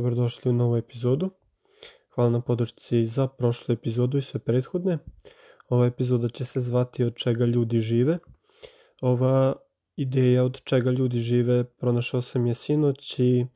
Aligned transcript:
Dobrodošli 0.00 0.50
u 0.50 0.54
novu 0.54 0.76
epizodu. 0.76 1.30
Hvala 2.14 2.30
na 2.30 2.40
podršci 2.40 3.06
za 3.06 3.26
prošlu 3.28 3.72
epizodu 3.72 4.18
i 4.18 4.22
sve 4.22 4.40
prethodne. 4.40 4.98
Ova 5.68 5.86
epizoda 5.86 6.28
će 6.28 6.44
se 6.44 6.60
zvati 6.60 7.04
Od 7.04 7.14
čega 7.16 7.44
ljudi 7.44 7.80
žive. 7.80 8.18
Ova 9.02 9.56
ideja 9.96 10.44
od 10.44 10.60
čega 10.64 10.90
ljudi 10.90 11.20
žive 11.20 11.64
pronašao 11.64 12.22
sam 12.22 12.46
je 12.46 12.54
sinoć 12.54 13.18
i 13.18 13.46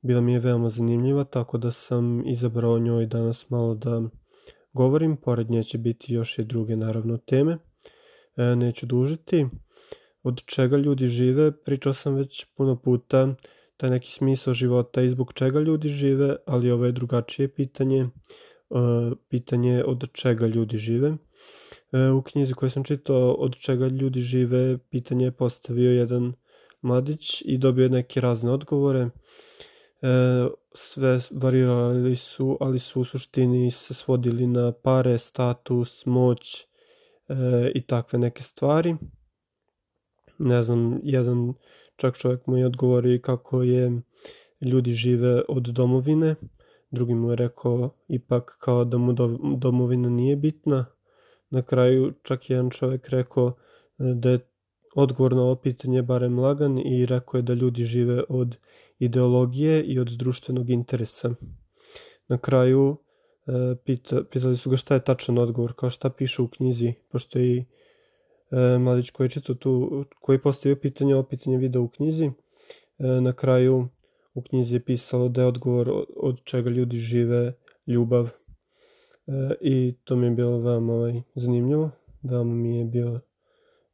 bila 0.00 0.20
mi 0.20 0.32
je 0.32 0.40
veoma 0.40 0.70
zanimljiva, 0.70 1.24
tako 1.24 1.58
da 1.58 1.70
sam 1.70 2.26
izabrao 2.28 2.78
njoj 2.78 3.06
danas 3.06 3.50
malo 3.50 3.74
da 3.74 4.02
govorim. 4.72 5.16
Pored 5.16 5.50
nje 5.50 5.62
će 5.64 5.78
biti 5.78 6.14
još 6.14 6.38
i 6.38 6.44
druge 6.44 6.76
naravno 6.76 7.16
teme. 7.16 7.58
E, 8.36 8.56
neću 8.56 8.86
dužiti. 8.86 9.46
Od 10.22 10.44
čega 10.44 10.76
ljudi 10.76 11.08
žive, 11.08 11.52
pričao 11.52 11.94
sam 11.94 12.14
već 12.14 12.44
puno 12.44 12.76
puta 12.76 13.34
taj 13.80 13.90
neki 13.90 14.10
smisao 14.10 14.54
života 14.54 15.02
i 15.02 15.10
zbog 15.10 15.32
čega 15.32 15.60
ljudi 15.60 15.88
žive, 15.88 16.36
ali 16.46 16.70
ovo 16.70 16.86
je 16.86 16.92
drugačije 16.92 17.48
pitanje, 17.48 18.08
uh, 18.68 19.12
pitanje 19.28 19.84
od 19.84 20.12
čega 20.12 20.46
ljudi 20.46 20.78
žive. 20.78 21.10
Uh, 21.10 22.18
u 22.18 22.22
knjizi 22.22 22.54
koju 22.54 22.70
sam 22.70 22.84
čitao 22.84 23.32
od 23.32 23.56
čega 23.56 23.86
ljudi 23.86 24.20
žive, 24.20 24.78
pitanje 24.78 25.24
je 25.24 25.32
postavio 25.32 25.90
jedan 25.90 26.32
mladić 26.82 27.42
i 27.44 27.58
dobio 27.58 27.88
neke 27.88 28.20
razne 28.20 28.50
odgovore. 28.50 29.02
Uh, 29.04 29.10
sve 30.74 31.20
varirali 31.30 32.16
su, 32.16 32.56
ali 32.60 32.78
su 32.78 33.00
u 33.00 33.04
suštini 33.04 33.70
se 33.70 33.94
svodili 33.94 34.46
na 34.46 34.72
pare, 34.72 35.18
status, 35.18 36.06
moć 36.06 36.66
i 37.74 37.82
takve 37.86 38.18
neke 38.18 38.42
stvari. 38.42 38.96
Ne 40.38 40.62
znam, 40.62 41.00
jedan 41.02 41.54
Čak 42.00 42.16
čovjek 42.16 42.46
mu 42.46 42.56
je 42.56 42.66
odgovorio 42.66 43.18
kako 43.22 43.62
je 43.62 44.00
ljudi 44.60 44.92
žive 44.94 45.42
od 45.48 45.62
domovine, 45.62 46.34
drugi 46.90 47.14
mu 47.14 47.30
je 47.30 47.36
rekao 47.36 47.90
ipak 48.08 48.56
kao 48.58 48.84
da 48.84 48.98
mu 48.98 49.12
domovina 49.56 50.08
nije 50.08 50.36
bitna. 50.36 50.86
Na 51.50 51.62
kraju 51.62 52.12
čak 52.22 52.50
jedan 52.50 52.70
čovjek 52.70 53.08
rekao 53.08 53.48
e, 53.48 53.52
da 53.98 54.30
je 54.30 54.38
odgovor 54.96 55.32
na 55.32 55.42
ovo 55.42 55.56
pitanje 55.56 56.02
barem 56.02 56.38
lagan 56.38 56.78
i 56.78 57.06
rekao 57.06 57.38
je 57.38 57.42
da 57.42 57.54
ljudi 57.54 57.84
žive 57.84 58.22
od 58.28 58.56
ideologije 58.98 59.82
i 59.82 59.98
od 59.98 60.08
društvenog 60.08 60.70
interesa. 60.70 61.34
Na 62.28 62.38
kraju 62.38 62.96
e, 63.46 63.76
pita, 63.84 64.24
pitali 64.30 64.56
su 64.56 64.70
ga 64.70 64.76
šta 64.76 64.94
je 64.94 65.04
tačan 65.04 65.38
odgovor, 65.38 65.72
kao 65.76 65.90
šta 65.90 66.10
piše 66.10 66.42
u 66.42 66.48
knjizi, 66.48 66.94
pošto 67.10 67.38
je 67.38 67.56
i 67.56 67.64
e, 68.50 69.12
koji 69.12 69.28
čitao 69.28 69.54
tu, 69.54 70.04
koji 70.20 70.36
je 70.36 70.42
postavio 70.42 70.76
pitanje, 70.76 71.14
ovo 71.14 71.22
pitanje 71.22 71.58
video 71.58 71.82
u 71.82 71.88
knjizi. 71.88 72.24
E, 72.24 72.32
na 73.20 73.32
kraju 73.32 73.88
u 74.34 74.42
knjizi 74.42 74.74
je 74.74 74.84
pisalo 74.84 75.28
da 75.28 75.40
je 75.40 75.46
odgovor 75.46 75.90
od, 76.16 76.40
čega 76.44 76.70
ljudi 76.70 76.96
žive 76.96 77.52
ljubav. 77.86 78.30
E, 79.26 79.54
I 79.60 79.94
to 80.04 80.16
mi 80.16 80.26
je 80.26 80.30
bilo 80.30 80.58
veoma 80.58 80.92
ovaj, 80.92 81.22
zanimljivo, 81.34 81.90
veoma 82.22 82.54
mi 82.54 82.78
je 82.78 82.84
bilo 82.84 83.20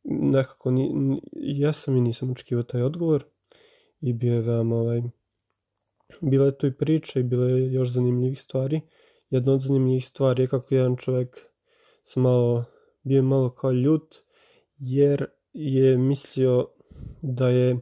nekako, 0.05 0.70
ni, 0.70 1.20
ja 1.33 1.73
sam 1.73 1.97
i 1.97 2.01
nisam 2.01 2.31
očekivao 2.31 2.63
taj 2.63 2.83
odgovor 2.83 3.25
i 4.01 4.13
bio 4.13 4.35
je 4.35 4.41
veoma 4.41 4.77
ovaj, 4.77 5.03
bila 6.20 6.47
je 6.47 6.59
tu 6.59 6.67
i 6.67 6.77
priča 6.77 7.20
i 7.20 7.23
bila 7.23 7.47
je 7.47 7.73
još 7.73 7.89
zanimljivih 7.89 8.41
stvari. 8.41 8.81
Jedna 9.31 9.53
od 9.53 9.61
zanimljivih 9.61 10.07
stvari 10.07 10.43
je 10.43 10.48
kako 10.48 10.75
jedan 10.75 10.97
čovek 10.97 11.41
sam 12.03 12.23
malo, 12.23 12.65
bio 13.03 13.23
malo 13.23 13.51
kao 13.51 13.73
ljut, 13.73 14.17
jer 14.79 15.27
je 15.53 15.99
mislio 15.99 16.67
da 17.23 17.49
je 17.49 17.71
e, 17.71 17.79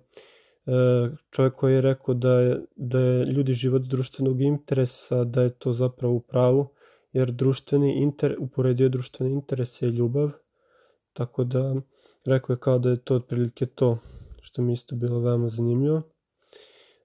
čovjek 1.30 1.54
koji 1.54 1.74
je 1.74 1.80
rekao 1.80 2.14
da 2.14 2.40
je, 2.40 2.60
da 2.76 3.00
je 3.00 3.26
ljudi 3.26 3.52
život 3.52 3.82
društvenog 3.82 4.40
interesa, 4.40 5.24
da 5.24 5.42
je 5.42 5.50
to 5.50 5.72
zapravo 5.72 6.14
u 6.14 6.20
pravu, 6.20 6.68
jer 7.12 7.30
društveni 7.30 7.92
inter, 7.92 8.36
uporedio 8.38 8.88
društveni 8.88 9.32
interes 9.32 9.82
je 9.82 9.88
ljubav, 9.88 10.30
tako 11.12 11.44
da 11.44 11.74
rekao 12.26 12.54
je 12.54 12.58
kao 12.58 12.78
da 12.78 12.90
je 12.90 12.96
to 12.96 13.16
otprilike 13.16 13.66
to, 13.66 13.98
što 14.40 14.62
mi 14.62 14.72
isto 14.72 14.96
bilo 14.96 15.20
veoma 15.20 15.48
zanimljivo. 15.48 16.02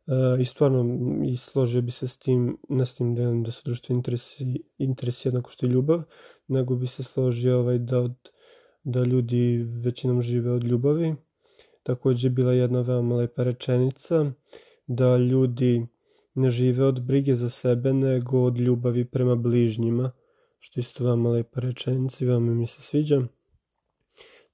E, 0.08 0.42
I 0.42 0.46
stvarno, 0.46 0.86
i 1.26 1.38
složio 1.38 1.82
bi 1.82 1.92
se 1.92 2.08
s 2.08 2.18
tim, 2.18 2.58
ne 2.70 2.86
s 2.86 2.96
tim 2.96 3.16
delom 3.16 3.44
da 3.44 3.52
su 3.52 3.62
društveni 3.66 3.98
interesi, 3.98 4.64
interesi 4.78 5.28
jednako 5.28 5.50
što 5.50 5.66
je 5.66 5.70
ljubav, 5.70 6.02
nego 6.48 6.76
bi 6.76 6.88
se 6.88 7.04
složio 7.04 7.60
ovaj 7.60 7.78
da 7.78 8.00
od 8.00 8.16
da 8.84 9.04
ljudi 9.04 9.64
većinom 9.84 10.22
žive 10.22 10.52
od 10.52 10.64
ljubavi. 10.64 11.16
Takođe 11.84 12.30
bila 12.30 12.54
jedna 12.54 12.82
veoma 12.82 13.16
lepa 13.16 13.44
rečenica 13.44 14.32
da 14.88 15.18
ljudi 15.18 15.88
ne 16.34 16.52
žive 16.52 16.86
od 16.86 17.02
brige 17.02 17.36
za 17.36 17.50
sebe 17.50 17.94
nego 17.94 18.44
od 18.44 18.58
ljubavi 18.58 19.06
prema 19.06 19.36
bližnjima, 19.36 20.12
što 20.60 20.80
isto 20.80 21.04
veoma 21.04 21.30
lepa 21.30 21.60
rečenica 21.60 22.18
i 22.20 22.28
veoma 22.28 22.54
mi 22.54 22.68
se 22.68 22.82
sviđa. 22.82 23.22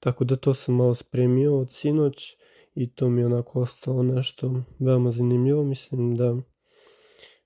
Tako 0.00 0.24
da 0.24 0.36
to 0.36 0.54
sam 0.54 0.74
malo 0.74 0.94
spremio 0.94 1.58
od 1.58 1.72
sinoć 1.72 2.36
i 2.74 2.90
to 2.90 3.08
mi 3.08 3.20
je 3.20 3.26
onako 3.26 3.60
ostalo 3.60 4.02
nešto 4.02 4.62
veoma 4.78 5.10
zanimljivo. 5.10 5.64
Mislim 5.64 6.14
da, 6.14 6.36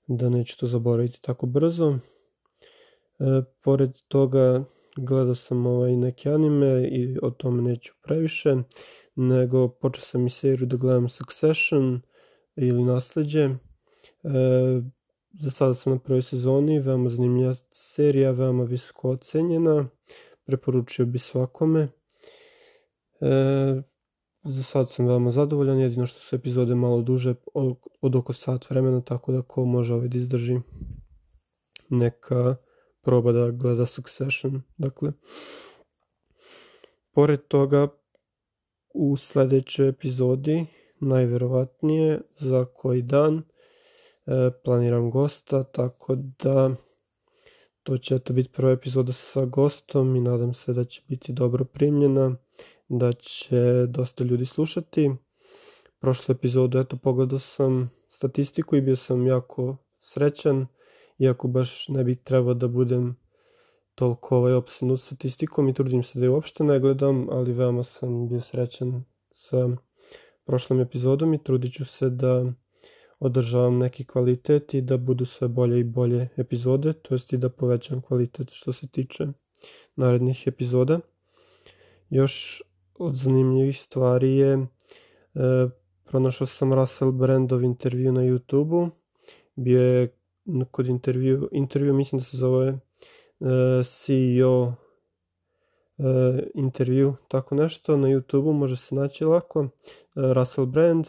da 0.07 0.29
neću 0.29 0.57
to 0.59 0.67
zaboraviti 0.67 1.21
tako 1.21 1.45
brzo. 1.45 1.97
E, 3.19 3.41
pored 3.61 3.91
toga 4.07 4.63
gledao 4.97 5.35
sam 5.35 5.65
ovaj 5.65 5.95
neke 5.95 6.29
anime 6.29 6.87
i 6.87 7.17
o 7.21 7.29
tome 7.29 7.61
neću 7.61 7.93
previše, 8.01 8.55
nego 9.15 9.67
počeo 9.67 10.01
sam 10.01 10.25
i 10.25 10.29
seriju 10.29 10.67
da 10.67 10.77
gledam 10.77 11.09
Succession 11.09 12.01
ili 12.55 12.83
Nasledđe. 12.83 13.43
E, 13.43 13.57
za 15.33 15.51
sada 15.51 15.73
sam 15.73 15.93
na 15.93 15.99
prvoj 15.99 16.21
sezoni, 16.21 16.79
veoma 16.79 17.09
zanimljiva 17.09 17.53
serija, 17.71 18.31
veoma 18.31 18.63
visoko 18.63 19.09
ocenjena, 19.09 19.87
preporučio 20.45 21.05
bi 21.05 21.19
svakome. 21.19 21.87
E, 23.21 23.81
za 24.43 24.63
sad 24.63 24.89
sam 24.89 25.07
veoma 25.07 25.31
zadovoljan, 25.31 25.79
jedino 25.79 26.05
što 26.05 26.19
su 26.19 26.35
epizode 26.35 26.75
malo 26.75 27.01
duže 27.01 27.35
od 28.01 28.15
oko 28.15 28.33
sat 28.33 28.69
vremena, 28.69 29.01
tako 29.01 29.31
da 29.31 29.41
ko 29.41 29.65
može 29.65 29.93
ovaj 29.93 30.07
da 30.07 30.17
izdrži 30.17 30.59
neka 31.89 32.55
proba 33.01 33.31
da 33.31 33.51
gleda 33.51 33.85
Succession. 33.85 34.61
Dakle, 34.77 35.11
pored 37.11 37.47
toga, 37.47 37.87
u 38.93 39.17
sledećoj 39.17 39.89
epizodi, 39.89 40.65
najverovatnije 40.99 42.21
za 42.35 42.65
koji 42.65 43.01
dan, 43.01 43.37
e, 43.37 44.51
planiram 44.63 45.11
gosta, 45.11 45.63
tako 45.63 46.15
da 46.15 46.75
to 47.83 47.97
će 47.97 48.19
to 48.19 48.33
biti 48.33 48.49
prva 48.49 48.71
epizoda 48.71 49.13
sa 49.13 49.45
gostom 49.45 50.15
i 50.15 50.21
nadam 50.21 50.53
se 50.53 50.73
da 50.73 50.83
će 50.83 51.01
biti 51.07 51.33
dobro 51.33 51.65
primljena, 51.65 52.35
da 52.87 53.13
će 53.13 53.85
dosta 53.87 54.23
ljudi 54.23 54.45
slušati. 54.45 55.11
Prošlu 55.99 56.33
epizodu, 56.33 56.79
eto, 56.79 56.97
pogledao 56.97 57.39
sam 57.39 57.91
statistiku 58.09 58.75
i 58.75 58.81
bio 58.81 58.95
sam 58.95 59.27
jako 59.27 59.77
srećan 59.99 60.67
iako 61.21 61.47
baš 61.47 61.87
ne 61.87 62.03
bih 62.03 62.17
trebao 62.23 62.53
da 62.53 62.67
budem 62.67 63.15
toliko 63.95 64.37
ovaj 64.37 64.53
opsednut 64.53 65.01
statistikom 65.01 65.69
i 65.69 65.73
trudim 65.73 66.03
se 66.03 66.19
da 66.19 66.25
je 66.25 66.29
uopšte 66.29 66.63
ne 66.63 66.79
gledam, 66.79 67.27
ali 67.29 67.53
veoma 67.53 67.83
sam 67.83 68.27
bio 68.27 68.41
srećan 68.41 69.03
sa 69.33 69.69
prošlom 70.45 70.79
epizodom 70.79 71.33
i 71.33 71.43
trudit 71.43 71.73
ću 71.73 71.85
se 71.85 72.09
da 72.09 72.53
održavam 73.19 73.77
neki 73.77 74.05
kvalitet 74.05 74.73
i 74.73 74.81
da 74.81 74.97
budu 74.97 75.25
sve 75.25 75.47
bolje 75.47 75.79
i 75.79 75.83
bolje 75.83 76.29
epizode, 76.37 76.93
to 76.93 77.13
jest 77.13 77.33
i 77.33 77.37
da 77.37 77.49
povećam 77.49 78.01
kvalitet 78.01 78.49
što 78.51 78.73
se 78.73 78.87
tiče 78.87 79.27
narednih 79.95 80.47
epizoda. 80.47 80.99
Još 82.09 82.63
od 82.95 83.15
zanimljivih 83.15 83.79
stvari 83.79 84.35
je 84.37 84.53
e, 84.53 84.67
pronašao 86.03 86.47
sam 86.47 86.73
Russell 86.73 87.11
Brandov 87.11 87.63
intervju 87.63 88.11
na 88.11 88.21
YouTube-u. 88.21 88.89
Bio 89.55 89.81
je 89.81 90.20
kod 90.71 90.87
intervju, 90.87 91.49
intervju 91.51 91.93
mislim 91.93 92.19
da 92.19 92.25
se 92.25 92.37
zove 92.37 92.69
uh, 92.69 93.47
e, 93.79 93.83
CEO 93.83 94.63
uh, 94.67 96.05
e, 96.05 96.49
intervju, 96.55 97.15
tako 97.27 97.55
nešto, 97.55 97.97
na 97.97 98.07
YouTube-u 98.07 98.53
može 98.53 98.75
se 98.75 98.95
naći 98.95 99.25
lako, 99.25 99.59
uh, 99.59 99.69
Russell 100.13 100.67
Brand, 100.67 101.07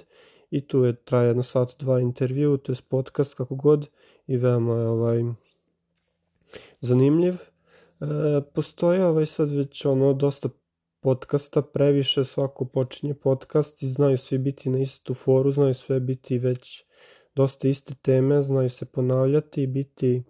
i 0.53 0.61
tu 0.67 0.85
je 0.85 0.97
traje 1.05 1.29
jedno 1.29 1.43
sat, 1.43 1.77
dva 1.79 2.01
intervju, 2.01 2.57
to 2.57 2.73
je 2.73 2.77
podcast 2.89 3.35
kako 3.35 3.55
god. 3.55 3.89
I 4.27 4.37
veoma 4.37 4.75
je 4.75 4.87
ovaj 4.87 5.23
zanimljiv. 6.81 7.35
Uh, 8.01 8.09
postoje 8.55 9.07
ovaj 9.07 9.27
sad 9.27 9.53
već 9.53 9.85
ono 9.85 10.13
dosta 10.13 10.49
podcasta, 11.01 11.63
previše 11.63 12.25
svako 12.25 12.65
počinje 12.65 13.15
podcast 13.15 13.83
i 13.83 13.89
znaju 13.89 14.19
svi 14.19 14.39
biti 14.39 14.71
na 14.71 14.79
istu 14.79 15.15
foru, 15.15 15.51
znaju 15.51 15.75
sve 15.75 16.01
biti 16.01 16.39
već 16.39 16.85
dosta 17.35 17.69
iste 17.69 17.95
teme, 18.03 18.43
znaju 18.43 18.71
se 18.71 18.85
ponavljati 18.85 19.63
i 19.63 19.67
biti 19.67 20.23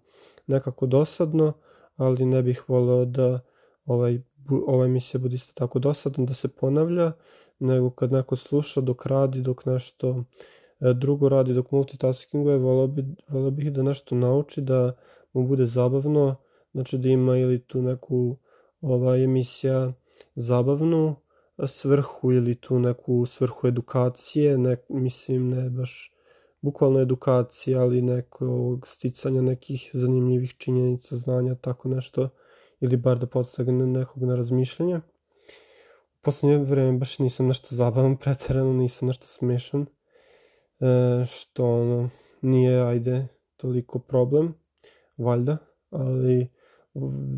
nekako 0.47 0.85
dosadno, 0.85 1.53
ali 1.95 2.25
ne 2.25 2.41
bih 2.41 2.69
voleo 2.69 3.05
da 3.05 3.39
ovaj, 3.85 4.21
ovaj 4.67 4.85
emisija 4.85 5.19
bude 5.19 5.35
isto 5.35 5.53
tako 5.53 5.79
dosadno 5.79 6.25
da 6.25 6.33
se 6.33 6.47
ponavlja, 6.47 7.11
nego 7.59 7.89
kad 7.89 8.11
neko 8.11 8.35
sluša 8.35 8.81
dok 8.81 9.05
radi, 9.05 9.41
dok 9.41 9.65
nešto 9.65 10.23
E, 10.83 10.93
drugo 10.93 11.29
radi 11.29 11.53
dok 11.53 11.71
multitaskinguje, 11.71 12.57
volio, 12.57 12.87
bi, 12.87 13.05
volio 13.27 13.51
bih 13.51 13.71
da 13.73 13.83
nešto 13.83 14.15
nauči, 14.15 14.61
da 14.61 14.95
mu 15.33 15.47
bude 15.47 15.65
zabavno, 15.65 16.35
znači 16.71 16.97
da 16.97 17.09
ima 17.09 17.37
ili 17.37 17.59
tu 17.63 17.81
neku 17.81 18.37
ova 18.81 19.17
emisija 19.17 19.93
zabavnu 20.35 21.15
svrhu 21.67 22.31
ili 22.31 22.55
tu 22.55 22.79
neku 22.79 23.25
svrhu 23.25 23.67
edukacije, 23.67 24.57
ne, 24.57 24.77
mislim 24.89 25.49
ne 25.49 25.69
baš 25.69 26.12
bukvalno 26.63 26.99
edukacije, 26.99 27.77
ali 27.77 28.01
nekog 28.01 28.87
sticanja 28.87 29.41
nekih 29.41 29.89
zanimljivih 29.93 30.53
činjenica, 30.57 31.17
znanja, 31.17 31.55
tako 31.55 31.89
nešto, 31.89 32.29
ili 32.79 32.97
bar 32.97 33.19
da 33.19 33.27
podstagne 33.27 33.87
nekog 33.87 34.23
na 34.23 34.35
razmišljanje. 34.35 34.97
U 34.97 36.21
poslednje 36.21 36.57
vreme 36.57 36.97
baš 36.97 37.19
nisam 37.19 37.47
nešto 37.47 37.75
zabavan 37.75 38.17
preterano, 38.23 38.73
nisam 38.73 39.07
nešto 39.07 39.25
smešan, 39.25 39.85
e, 40.79 41.25
što 41.25 41.65
ono, 41.81 42.09
nije, 42.41 42.81
ajde, 42.81 43.27
toliko 43.57 43.99
problem, 43.99 44.53
valjda, 45.17 45.57
ali 45.89 46.47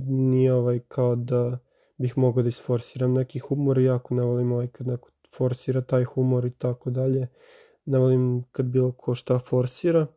nije 0.07 0.53
ovaj 0.53 0.79
kao 0.79 1.15
da 1.15 1.57
bih 1.97 2.17
mogao 2.17 2.43
da 2.43 2.49
isforsiram 2.49 3.13
neki 3.13 3.39
humor, 3.39 3.79
jako 3.79 4.15
ne 4.15 4.23
volim 4.23 4.51
ovaj 4.51 4.67
kad 4.67 4.87
neko 4.87 5.09
forsira 5.31 5.81
taj 5.81 6.03
humor 6.03 6.45
i 6.45 6.51
tako 6.51 6.89
dalje. 6.89 7.27
Ne 7.85 7.97
volim 7.99 8.43
kad 8.51 8.65
bilo 8.65 8.91
ko 8.91 9.15
šta 9.15 9.39
forsira. 9.39 10.07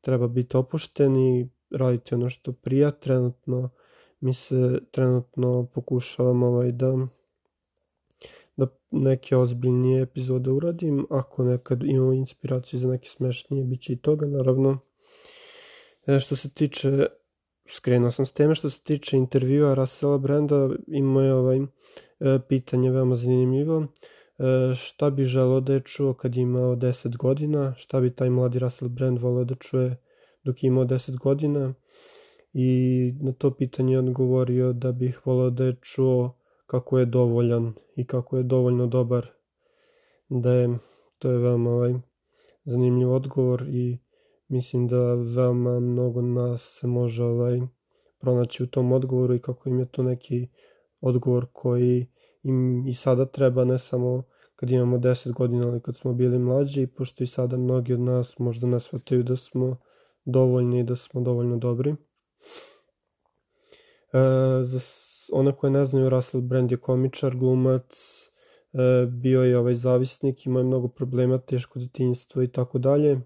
Treba 0.00 0.28
biti 0.28 0.56
opušten 0.56 1.16
i 1.16 1.48
raditi 1.70 2.14
ono 2.14 2.28
što 2.28 2.52
prija. 2.52 2.90
Trenutno 2.90 3.70
mi 4.20 4.34
se 4.34 4.80
trenutno 4.90 5.66
pokušavam 5.74 6.42
ovaj 6.42 6.72
da 6.72 7.06
da 8.56 8.66
neke 8.90 9.36
ozbiljnije 9.36 10.02
epizode 10.02 10.50
uradim. 10.50 11.06
Ako 11.10 11.44
nekad 11.44 11.82
imam 11.82 12.12
inspiraciju 12.12 12.80
za 12.80 12.88
neke 12.88 13.08
smešnije, 13.08 13.64
bit 13.64 13.82
će 13.82 13.92
i 13.92 13.96
toga, 13.96 14.26
naravno. 14.26 14.78
E, 16.06 16.18
što 16.18 16.36
se 16.36 16.50
tiče 16.50 17.06
skrenuo 17.64 18.10
sam 18.10 18.26
s 18.26 18.32
teme 18.32 18.54
što 18.54 18.70
se 18.70 18.82
tiče 18.82 19.16
intervjua 19.16 19.74
Russella 19.74 20.18
Branda, 20.18 20.70
imao 20.86 21.22
je 21.22 21.34
ovaj 21.34 21.58
e, 21.58 21.64
pitanje 22.48 22.90
veoma 22.90 23.16
zanimljivo. 23.16 23.86
E, 24.42 24.74
šta 24.74 25.10
bi 25.10 25.24
želeo 25.24 25.60
da 25.60 25.72
je 25.72 25.80
čuo 25.80 26.14
kad 26.14 26.36
je 26.36 26.42
imao 26.42 26.76
10 26.76 27.16
godina, 27.16 27.74
šta 27.76 28.00
bi 28.00 28.14
taj 28.14 28.30
mladi 28.30 28.58
Russell 28.58 28.88
Brand 28.88 29.18
voleo 29.18 29.44
da 29.44 29.54
čuje 29.54 29.96
dok 30.44 30.62
je 30.62 30.68
imao 30.68 30.84
10 30.84 31.18
godina? 31.18 31.74
I 32.52 33.12
na 33.20 33.32
to 33.32 33.50
pitanje 33.50 33.92
je 33.92 33.98
odgovorio 33.98 34.72
da 34.72 34.92
bih 34.92 35.26
voleo 35.26 35.50
da 35.50 35.64
je 35.64 35.76
čuo 35.80 36.36
kako 36.66 36.98
je 36.98 37.06
dovoljan 37.06 37.72
i 37.96 38.06
kako 38.06 38.36
je 38.36 38.42
dovoljno 38.42 38.86
dobar. 38.86 39.26
Da 40.28 40.52
je 40.52 40.78
to 41.18 41.30
je 41.30 41.38
veoma 41.38 41.70
ovaj 41.70 41.94
zanimljiv 42.64 43.12
odgovor 43.12 43.64
i 43.68 43.98
mislim 44.48 44.88
da 44.88 45.14
veoma 45.14 45.80
mnogo 45.80 46.22
nas 46.22 46.78
se 46.80 46.86
može 46.86 47.24
ovaj, 47.24 47.60
pronaći 48.18 48.62
u 48.62 48.66
tom 48.66 48.92
odgovoru 48.92 49.34
i 49.34 49.42
kako 49.42 49.68
im 49.68 49.78
je 49.78 49.86
to 49.86 50.02
neki 50.02 50.48
odgovor 51.00 51.46
koji 51.52 52.06
im 52.42 52.86
i 52.86 52.94
sada 52.94 53.24
treba, 53.24 53.64
ne 53.64 53.78
samo 53.78 54.22
kad 54.62 54.70
imamo 54.70 54.98
10 54.98 55.32
godina, 55.32 55.68
ali 55.68 55.80
kad 55.80 55.96
smo 55.96 56.12
bili 56.12 56.38
mlađi, 56.38 56.86
pošto 56.86 57.24
i 57.24 57.26
sada 57.26 57.56
mnogi 57.56 57.92
od 57.92 58.00
nas 58.00 58.38
možda 58.38 58.66
ne 58.66 58.80
shvataju 58.80 59.22
da 59.22 59.36
smo 59.36 59.76
dovoljni 60.24 60.80
i 60.80 60.82
da 60.82 60.96
smo 60.96 61.20
dovoljno 61.20 61.56
dobri. 61.56 61.90
E, 61.90 61.96
za 64.62 64.78
one 65.32 65.52
koje 65.52 65.70
ne 65.70 65.84
znaju, 65.84 66.08
Russell 66.08 66.42
Brand 66.42 66.72
je 66.72 66.76
komičar, 66.76 67.36
glumac, 67.36 67.92
e, 68.72 69.06
bio 69.06 69.42
je 69.42 69.58
ovaj 69.58 69.74
zavisnik, 69.74 70.46
imao 70.46 70.60
je 70.60 70.64
mnogo 70.64 70.88
problema, 70.88 71.38
teško 71.38 71.78
detinjstvo 71.78 72.42
i 72.42 72.48
tako 72.48 72.78
dalje. 72.78 73.10
E, 73.12 73.20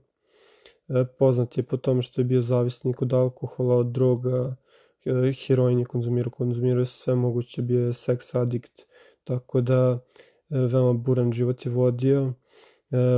poznat 1.18 1.58
je 1.58 1.62
po 1.62 1.76
tome 1.76 2.02
što 2.02 2.20
je 2.20 2.24
bio 2.24 2.40
zavisnik 2.40 3.02
od 3.02 3.12
alkohola, 3.12 3.76
od 3.76 3.86
droga, 3.86 4.56
e, 5.04 5.32
heroin 5.46 5.78
je 5.78 5.84
konzumirao, 5.84 6.30
konzumirao 6.30 6.84
sve 6.84 7.14
moguće, 7.14 7.62
bio 7.62 7.86
je 7.86 7.92
seks 7.92 8.34
adikt, 8.34 8.86
tako 9.24 9.60
da 9.60 9.98
veoma 10.50 10.92
buran 10.92 11.32
život 11.32 11.66
je 11.66 11.72
vodio. 11.72 12.32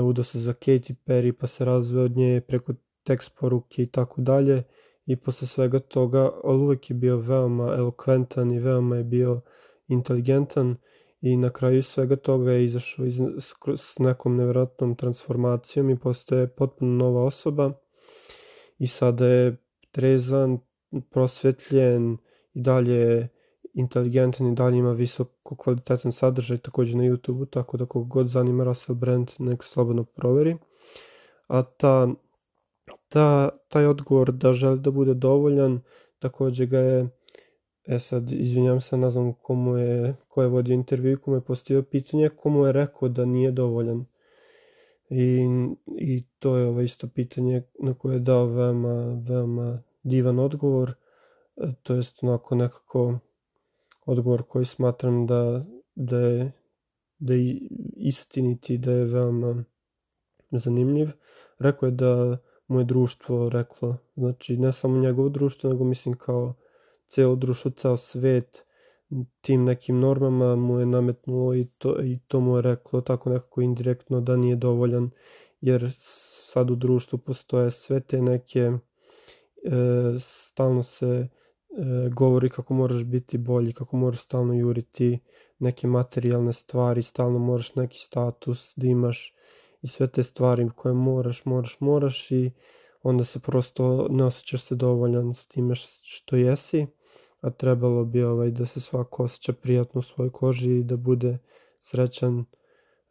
Udao 0.05 0.25
se 0.25 0.39
za 0.39 0.53
Katy 0.53 0.95
Perry 1.07 1.33
pa 1.33 1.47
se 1.47 1.65
razveo 1.65 2.05
od 2.05 2.17
nje 2.17 2.41
preko 2.49 2.73
tekst 3.05 3.31
poruke 3.41 3.83
i 3.83 3.87
tako 3.87 4.21
dalje. 4.21 4.63
I 5.07 5.17
posle 5.17 5.49
svega 5.49 5.79
toga, 5.79 6.31
ali 6.45 6.59
uvek 6.59 6.91
je 6.91 6.95
bio 6.95 7.17
veoma 7.17 7.75
elokventan 7.77 8.51
i 8.53 8.59
veoma 8.59 8.97
je 8.97 9.05
bio 9.05 9.41
inteligentan. 9.89 10.77
I 11.21 11.37
na 11.37 11.51
kraju 11.51 11.83
svega 11.83 12.17
toga 12.17 12.53
je 12.53 12.65
izašao 12.65 13.07
iz, 13.07 13.21
s 13.77 13.99
nekom 13.99 14.37
nevjerojatnom 14.37 14.95
transformacijom 14.97 15.91
i 15.91 15.99
postoje 15.99 16.47
potpuno 16.47 17.05
nova 17.05 17.25
osoba. 17.25 17.73
I 18.79 18.87
sada 18.87 19.27
je 19.27 19.57
trezan, 19.91 20.59
prosvetljen 21.11 22.17
i 22.55 22.61
dalje 22.61 23.29
inteligentan 23.75 24.47
i 24.47 24.55
dalje 24.55 24.79
ima 24.79 24.93
visoko 24.93 25.57
kvalitetan 25.57 26.13
sadržaj 26.13 26.59
takođe 26.59 26.97
na 26.97 27.05
YouTube-u, 27.05 27.47
tako 27.47 27.77
da 27.77 27.87
kog 27.87 28.09
god 28.09 28.29
zanima 28.29 28.65
Russell 28.65 28.99
Brand 28.99 29.31
nek 29.39 29.65
slobodno 29.65 30.05
proveri. 30.05 30.57
A 31.47 31.63
ta, 31.63 32.09
ta, 33.09 33.49
taj 33.69 33.87
odgovor 33.87 34.33
da 34.33 34.53
želi 34.53 34.81
da 34.81 34.91
bude 34.91 35.15
dovoljan, 35.15 35.81
takođe 36.19 36.67
ga 36.67 36.79
je 36.79 37.09
E 37.89 37.99
sad, 37.99 38.33
izvinjam 38.33 38.81
se, 38.81 38.97
ne 38.97 39.11
znam 39.11 39.33
komu 39.33 39.77
je, 39.77 40.15
ko 40.29 40.43
je 40.43 40.49
vodio 40.49 40.75
intervju, 40.75 41.21
komu 41.21 41.37
je 41.37 41.41
postavio 41.41 41.83
pitanje, 41.83 42.29
komu 42.29 42.67
je 42.67 42.73
rekao 42.73 43.09
da 43.09 43.25
nije 43.25 43.51
dovoljan. 43.51 44.05
I, 45.11 45.47
i 45.99 46.25
to 46.39 46.57
je 46.57 46.67
ovo 46.67 46.81
isto 46.81 47.09
pitanje 47.09 47.63
na 47.79 47.95
koje 47.95 48.15
je 48.15 48.21
dao 48.21 48.47
veoma, 48.47 49.21
veoma 49.29 49.83
divan 50.03 50.39
odgovor, 50.39 50.95
e, 51.57 51.73
to 51.83 51.95
jest 51.95 52.23
onako 52.23 52.55
nekako 52.55 53.19
odgovor 54.09 54.43
koji 54.43 54.65
smatram 54.65 55.27
da, 55.27 55.65
da 55.95 56.19
je 56.19 56.53
da 57.19 57.35
je 57.35 57.59
istiniti, 57.97 58.79
da 58.79 58.93
je 58.93 59.05
veoma 59.05 59.65
zanimljiv. 60.51 61.09
Rekao 61.59 61.87
je 61.87 61.91
da 61.91 62.39
mu 62.67 62.79
je 62.79 62.85
društvo 62.85 63.49
reklo, 63.49 63.97
znači 64.17 64.57
ne 64.57 64.73
samo 64.73 64.99
njegovo 64.99 65.29
društvo, 65.29 65.71
nego 65.71 65.85
mislim 65.85 66.15
kao 66.15 66.55
ceo 67.09 67.37
društvo, 67.37 67.71
ceo 67.71 67.97
svet 67.97 68.65
tim 69.41 69.65
nekim 69.65 70.01
normama 70.01 70.57
mu 70.57 70.81
je 70.81 70.87
nametnuo 70.87 71.55
i 71.55 71.67
to, 71.79 72.03
i 72.03 72.19
to 72.29 72.41
mu 72.41 72.57
je 72.57 72.63
reklo 72.63 73.01
tako 73.01 73.31
nekako 73.31 73.61
indirektno 73.61 74.21
da 74.21 74.37
nije 74.37 74.57
dovoljan 74.57 75.11
jer 75.61 75.91
sad 75.99 76.71
u 76.71 76.75
društvu 76.75 77.19
postoje 77.19 77.71
sve 77.71 78.01
te 78.01 78.23
neke 78.23 78.61
e, 78.61 78.79
stalno 80.19 80.83
se 80.83 81.29
govori 82.13 82.51
kako 82.51 82.75
moraš 82.75 83.05
biti 83.05 83.39
bolji, 83.39 83.73
kako 83.73 83.97
moraš 83.97 84.23
stalno 84.23 84.55
juriti 84.55 85.19
neke 85.59 85.87
materijalne 85.87 86.53
stvari, 86.53 87.03
stalno 87.03 87.39
moraš 87.39 87.75
neki 87.75 87.99
status 87.99 88.73
da 88.77 88.87
imaš 88.87 89.35
i 89.83 89.87
sve 89.87 90.07
te 90.07 90.23
stvari 90.23 90.71
koje 90.77 90.95
moraš, 90.95 91.45
moraš, 91.45 91.77
moraš 91.81 92.31
i 92.31 92.51
onda 93.03 93.25
se 93.25 93.41
prosto 93.41 94.07
ne 94.11 94.25
osjećaš 94.25 94.63
se 94.63 94.75
dovoljan 94.75 95.35
s 95.35 95.47
time 95.47 95.75
što 96.03 96.37
jesi 96.37 96.87
a 97.41 97.51
trebalo 97.51 98.05
bi 98.05 98.23
ovaj, 98.23 98.51
da 98.51 98.67
se 98.67 98.81
svako 98.81 99.25
osjeća 99.25 99.53
prijatno 99.53 99.99
u 99.99 100.03
svojoj 100.03 100.31
koži 100.31 100.79
i 100.79 100.83
da 100.83 100.97
bude 100.97 101.39
srećan 101.81 102.45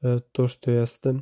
e, 0.01 0.19
to 0.31 0.47
što 0.47 0.71
jeste. 0.71 1.13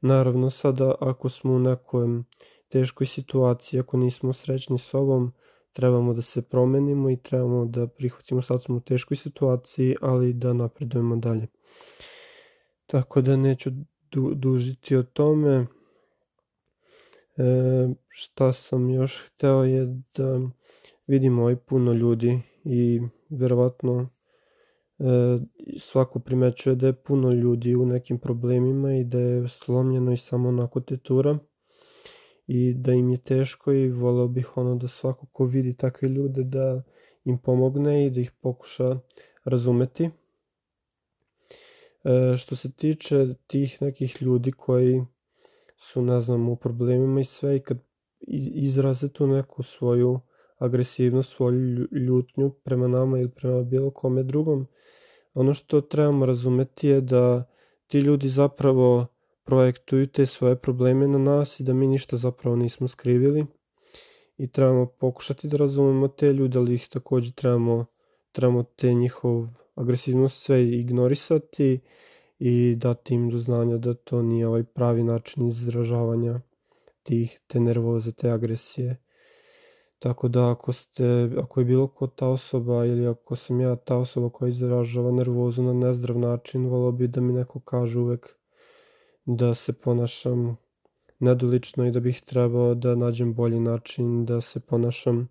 Naravno, 0.00 0.50
sada 0.50 0.94
ako 1.00 1.28
smo 1.28 1.52
u 1.52 1.58
nekoj 1.58 2.22
teškoj 2.68 3.06
situaciji, 3.06 3.80
ako 3.80 3.96
nismo 3.96 4.32
srećni 4.32 4.78
sobom, 4.78 5.32
trebamo 5.72 6.14
da 6.14 6.22
se 6.22 6.42
promenimo 6.42 7.10
i 7.10 7.16
trebamo 7.16 7.64
da 7.64 7.86
prihvatimo 7.86 8.42
sad 8.42 8.62
smo 8.62 8.76
u 8.76 8.80
teškoj 8.80 9.16
situaciji, 9.16 9.96
ali 10.00 10.32
da 10.32 10.52
napredujemo 10.52 11.16
dalje. 11.16 11.46
Tako 12.86 13.20
da 13.20 13.36
neću 13.36 13.70
du 14.10 14.34
dužiti 14.34 14.96
o 14.96 15.02
tome. 15.02 15.66
E, 17.36 17.88
šta 18.08 18.52
sam 18.52 18.90
još 18.90 19.24
hteo 19.26 19.64
je 19.64 19.86
da 20.14 20.40
vidimo 21.06 21.50
i 21.50 21.56
puno 21.56 21.92
ljudi 21.92 22.40
i 22.64 23.00
verovatno 23.28 24.08
e, 24.98 25.04
svako 25.78 26.18
primećuje 26.18 26.74
da 26.74 26.86
je 26.86 27.02
puno 27.02 27.32
ljudi 27.32 27.76
u 27.76 27.86
nekim 27.86 28.18
problemima 28.18 28.94
i 28.94 29.04
da 29.04 29.18
je 29.18 29.48
slomljeno 29.48 30.12
i 30.12 30.16
samo 30.16 30.48
onako 30.48 30.80
tetura 30.80 31.38
i 32.54 32.74
da 32.74 32.92
im 32.92 33.10
je 33.10 33.16
teško 33.16 33.72
i 33.72 33.90
voleo 33.90 34.28
bih 34.28 34.56
ono 34.56 34.74
da 34.74 34.88
svako 34.88 35.26
ko 35.26 35.44
vidi 35.44 35.76
takve 35.76 36.08
ljude 36.08 36.42
da 36.44 36.82
im 37.24 37.38
pomogne 37.38 38.06
i 38.06 38.10
da 38.10 38.20
ih 38.20 38.30
pokuša 38.40 38.98
razumeti. 39.44 40.10
E, 42.04 42.36
što 42.36 42.56
se 42.56 42.72
tiče 42.72 43.34
tih 43.46 43.82
nekih 43.82 44.22
ljudi 44.22 44.52
koji 44.52 45.02
su, 45.76 46.02
ne 46.02 46.20
znam, 46.20 46.48
u 46.48 46.56
problemima 46.56 47.20
i 47.20 47.24
sve 47.24 47.56
i 47.56 47.60
kad 47.60 47.78
izraze 48.54 49.08
tu 49.08 49.26
neku 49.26 49.62
svoju 49.62 50.20
agresivnost, 50.58 51.32
svoju 51.36 51.88
ljutnju 51.92 52.50
prema 52.50 52.88
nama 52.88 53.18
ili 53.18 53.30
prema 53.30 53.62
bilo 53.62 53.90
kome 53.90 54.22
drugom. 54.22 54.66
Ono 55.34 55.54
što 55.54 55.80
trebamo 55.80 56.26
razumeti 56.26 56.88
je 56.88 57.00
da 57.00 57.44
ti 57.86 57.98
ljudi 57.98 58.28
zapravo 58.28 59.06
projektuju 59.44 60.06
te 60.06 60.26
svoje 60.26 60.56
probleme 60.56 61.08
na 61.08 61.18
nas 61.18 61.60
i 61.60 61.64
da 61.64 61.74
mi 61.74 61.86
ništa 61.86 62.16
zapravo 62.16 62.56
nismo 62.56 62.88
skrivili 62.88 63.46
i 64.36 64.48
trebamo 64.48 64.86
pokušati 64.86 65.48
da 65.48 65.56
razumemo 65.56 66.08
te 66.08 66.32
ljude, 66.32 66.58
ali 66.58 66.74
ih 66.74 66.88
takođe 66.88 67.32
trebamo, 67.32 67.86
trebamo 68.32 68.62
te 68.62 68.94
njihov 68.94 69.46
agresivnost 69.74 70.42
sve 70.42 70.68
ignorisati 70.68 71.80
i 72.38 72.74
dati 72.76 73.14
im 73.14 73.30
do 73.30 73.38
znanja 73.38 73.76
da 73.76 73.94
to 73.94 74.22
nije 74.22 74.46
ovaj 74.46 74.64
pravi 74.64 75.02
način 75.02 75.46
izražavanja 75.46 76.40
tih, 77.02 77.40
te 77.46 77.60
nervoze, 77.60 78.12
te 78.12 78.30
agresije. 78.30 78.96
Tako 79.98 80.28
da 80.28 80.50
ako 80.50 80.72
ste, 80.72 81.30
ako 81.38 81.60
je 81.60 81.64
bilo 81.64 81.88
ko 81.88 82.06
ta 82.06 82.28
osoba 82.28 82.86
ili 82.86 83.06
ako 83.06 83.36
sam 83.36 83.60
ja 83.60 83.76
ta 83.76 83.96
osoba 83.96 84.30
koja 84.30 84.48
izražava 84.48 85.10
nervozu 85.10 85.62
na 85.62 85.72
nezdrav 85.72 86.18
način, 86.18 86.66
volao 86.66 86.92
bi 86.92 87.08
da 87.08 87.20
mi 87.20 87.32
neko 87.32 87.60
kaže 87.60 87.98
uvek 87.98 88.41
da 89.24 89.54
se 89.54 89.72
ponašam 89.72 90.56
nedolično 91.18 91.86
i 91.86 91.90
da 91.90 92.00
bih 92.00 92.20
trebao 92.20 92.74
da 92.74 92.94
nađem 92.94 93.34
bolji 93.34 93.60
način 93.60 94.24
da 94.26 94.40
se 94.40 94.60
ponašam. 94.60 95.28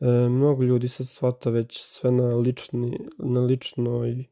E, 0.00 0.06
mnogo 0.28 0.62
ljudi 0.62 0.88
sad 0.88 1.08
shvata 1.08 1.50
već 1.50 1.82
sve 1.82 2.10
na 2.10 2.36
lični, 2.36 2.98
na 3.18 3.40
ličnoj, 3.40 4.24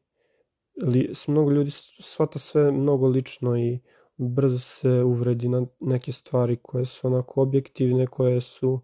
li, 0.83 1.13
mnogo 1.27 1.51
ljudi 1.51 1.71
shvata 1.99 2.39
sve 2.39 2.71
mnogo 2.71 3.07
lično 3.07 3.57
i 3.57 3.79
brzo 4.17 4.59
se 4.59 4.89
uvredi 4.89 5.49
na 5.49 5.65
neke 5.79 6.11
stvari 6.11 6.57
koje 6.61 6.85
su 6.85 7.07
onako 7.07 7.41
objektivne, 7.41 8.07
koje 8.07 8.41
su 8.41 8.79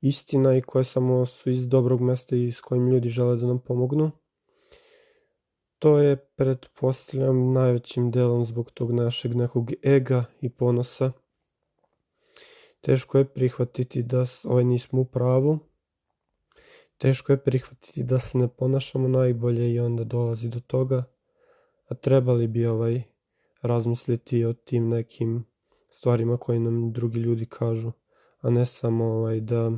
istina 0.00 0.56
i 0.56 0.62
koje 0.62 0.84
samo 0.84 1.26
su 1.26 1.50
iz 1.50 1.68
dobrog 1.68 2.00
mesta 2.00 2.36
i 2.36 2.52
s 2.52 2.60
kojim 2.60 2.88
ljudi 2.88 3.08
žele 3.08 3.36
da 3.36 3.46
nam 3.46 3.58
pomognu. 3.58 4.10
To 5.78 5.98
je, 5.98 6.16
pretpostavljam, 6.16 7.52
najvećim 7.52 8.10
delom 8.10 8.44
zbog 8.44 8.70
tog 8.70 8.92
našeg 8.92 9.34
nekog 9.34 9.72
ega 9.82 10.24
i 10.40 10.48
ponosa. 10.50 11.12
Teško 12.80 13.18
je 13.18 13.24
prihvatiti 13.24 14.02
da 14.02 14.24
ovaj 14.44 14.64
nismo 14.64 15.00
u 15.00 15.04
pravu. 15.04 15.58
Teško 16.98 17.32
je 17.32 17.42
prihvatiti 17.42 18.02
da 18.02 18.20
se 18.20 18.38
ne 18.38 18.48
ponašamo 18.48 19.08
najbolje 19.08 19.74
i 19.74 19.80
onda 19.80 20.04
dolazi 20.04 20.48
do 20.48 20.60
toga. 20.60 21.04
A 21.88 21.94
trebali 21.94 22.46
bi 22.46 22.66
ovaj 22.66 23.02
razmisliti 23.62 24.44
o 24.44 24.52
tim 24.52 24.88
nekim 24.88 25.44
stvarima 25.88 26.36
koje 26.36 26.60
nam 26.60 26.92
drugi 26.92 27.18
ljudi 27.18 27.46
kažu, 27.46 27.92
a 28.40 28.50
ne 28.50 28.66
samo 28.66 29.04
ovaj 29.04 29.40
da, 29.40 29.72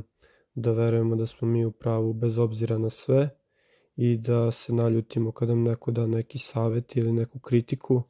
da 0.55 0.71
verujemo 0.71 1.15
da 1.15 1.25
smo 1.25 1.47
mi 1.47 1.65
u 1.65 1.71
pravu 1.71 2.13
bez 2.13 2.37
obzira 2.37 2.77
na 2.77 2.89
sve 2.89 3.38
i 4.01 4.17
da 4.17 4.51
se 4.51 4.73
naljutimo 4.73 5.31
kada 5.31 5.55
nam 5.55 5.63
neko 5.63 5.91
da 5.91 6.07
neki 6.07 6.37
savet 6.37 6.95
ili 6.95 7.11
neku 7.11 7.39
kritiku. 7.39 8.01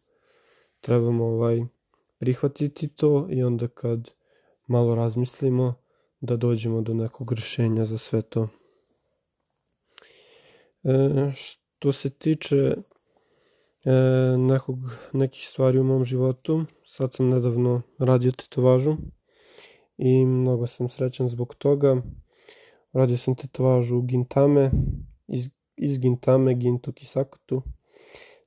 Trebamo 0.79 1.25
ovaj 1.25 1.61
prihvatiti 2.17 2.87
to 2.87 3.27
i 3.29 3.43
onda 3.43 3.67
kad 3.67 4.11
malo 4.67 4.95
razmislimo 4.95 5.73
da 6.21 6.35
dođemo 6.35 6.81
do 6.81 6.93
nekog 6.93 7.33
rešenja 7.33 7.85
za 7.85 7.97
sve 7.97 8.21
to. 8.21 8.47
E, 10.83 11.31
što 11.35 11.91
se 11.91 12.09
tiče 12.09 12.55
e, 12.55 12.77
nekog, 14.37 14.77
nekih 15.13 15.47
stvari 15.47 15.79
u 15.79 15.83
mom 15.83 16.05
životu. 16.05 16.65
Sad 16.85 17.13
sam 17.13 17.29
nedavno 17.29 17.81
radio 17.99 18.31
tetovažu 18.31 18.97
i 19.97 20.25
mnogo 20.25 20.67
sam 20.67 20.89
srećan 20.89 21.29
zbog 21.29 21.55
toga. 21.55 22.01
Radio 22.93 23.17
sam 23.17 23.35
tetovažu 23.35 24.01
Gintame, 24.01 24.71
iz, 25.27 25.49
iz 25.79 25.99
Gintame, 25.99 26.53
Gintuk 26.53 27.01
i 27.01 27.05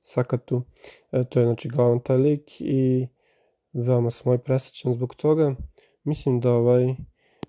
Sakatu. 0.01 0.63
E, 1.11 1.23
to 1.23 1.39
je 1.39 1.45
znači 1.45 1.69
glavan 1.69 1.99
taj 1.99 2.17
lik 2.17 2.61
i 2.61 3.07
veoma 3.73 4.11
sam 4.11 4.27
ovaj 4.27 4.37
presrećan 4.37 4.93
zbog 4.93 5.15
toga. 5.15 5.55
Mislim 6.03 6.39
da 6.39 6.51
ovaj, 6.51 6.95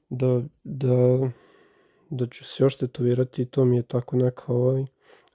da, 0.08 0.42
da, 0.64 1.30
da 2.10 2.26
ću 2.26 2.44
se 2.44 2.64
još 2.64 2.76
tetovirati 2.76 3.42
i 3.42 3.46
to 3.46 3.64
mi 3.64 3.76
je 3.76 3.82
tako 3.82 4.16
neka 4.16 4.52
ovaj, 4.52 4.84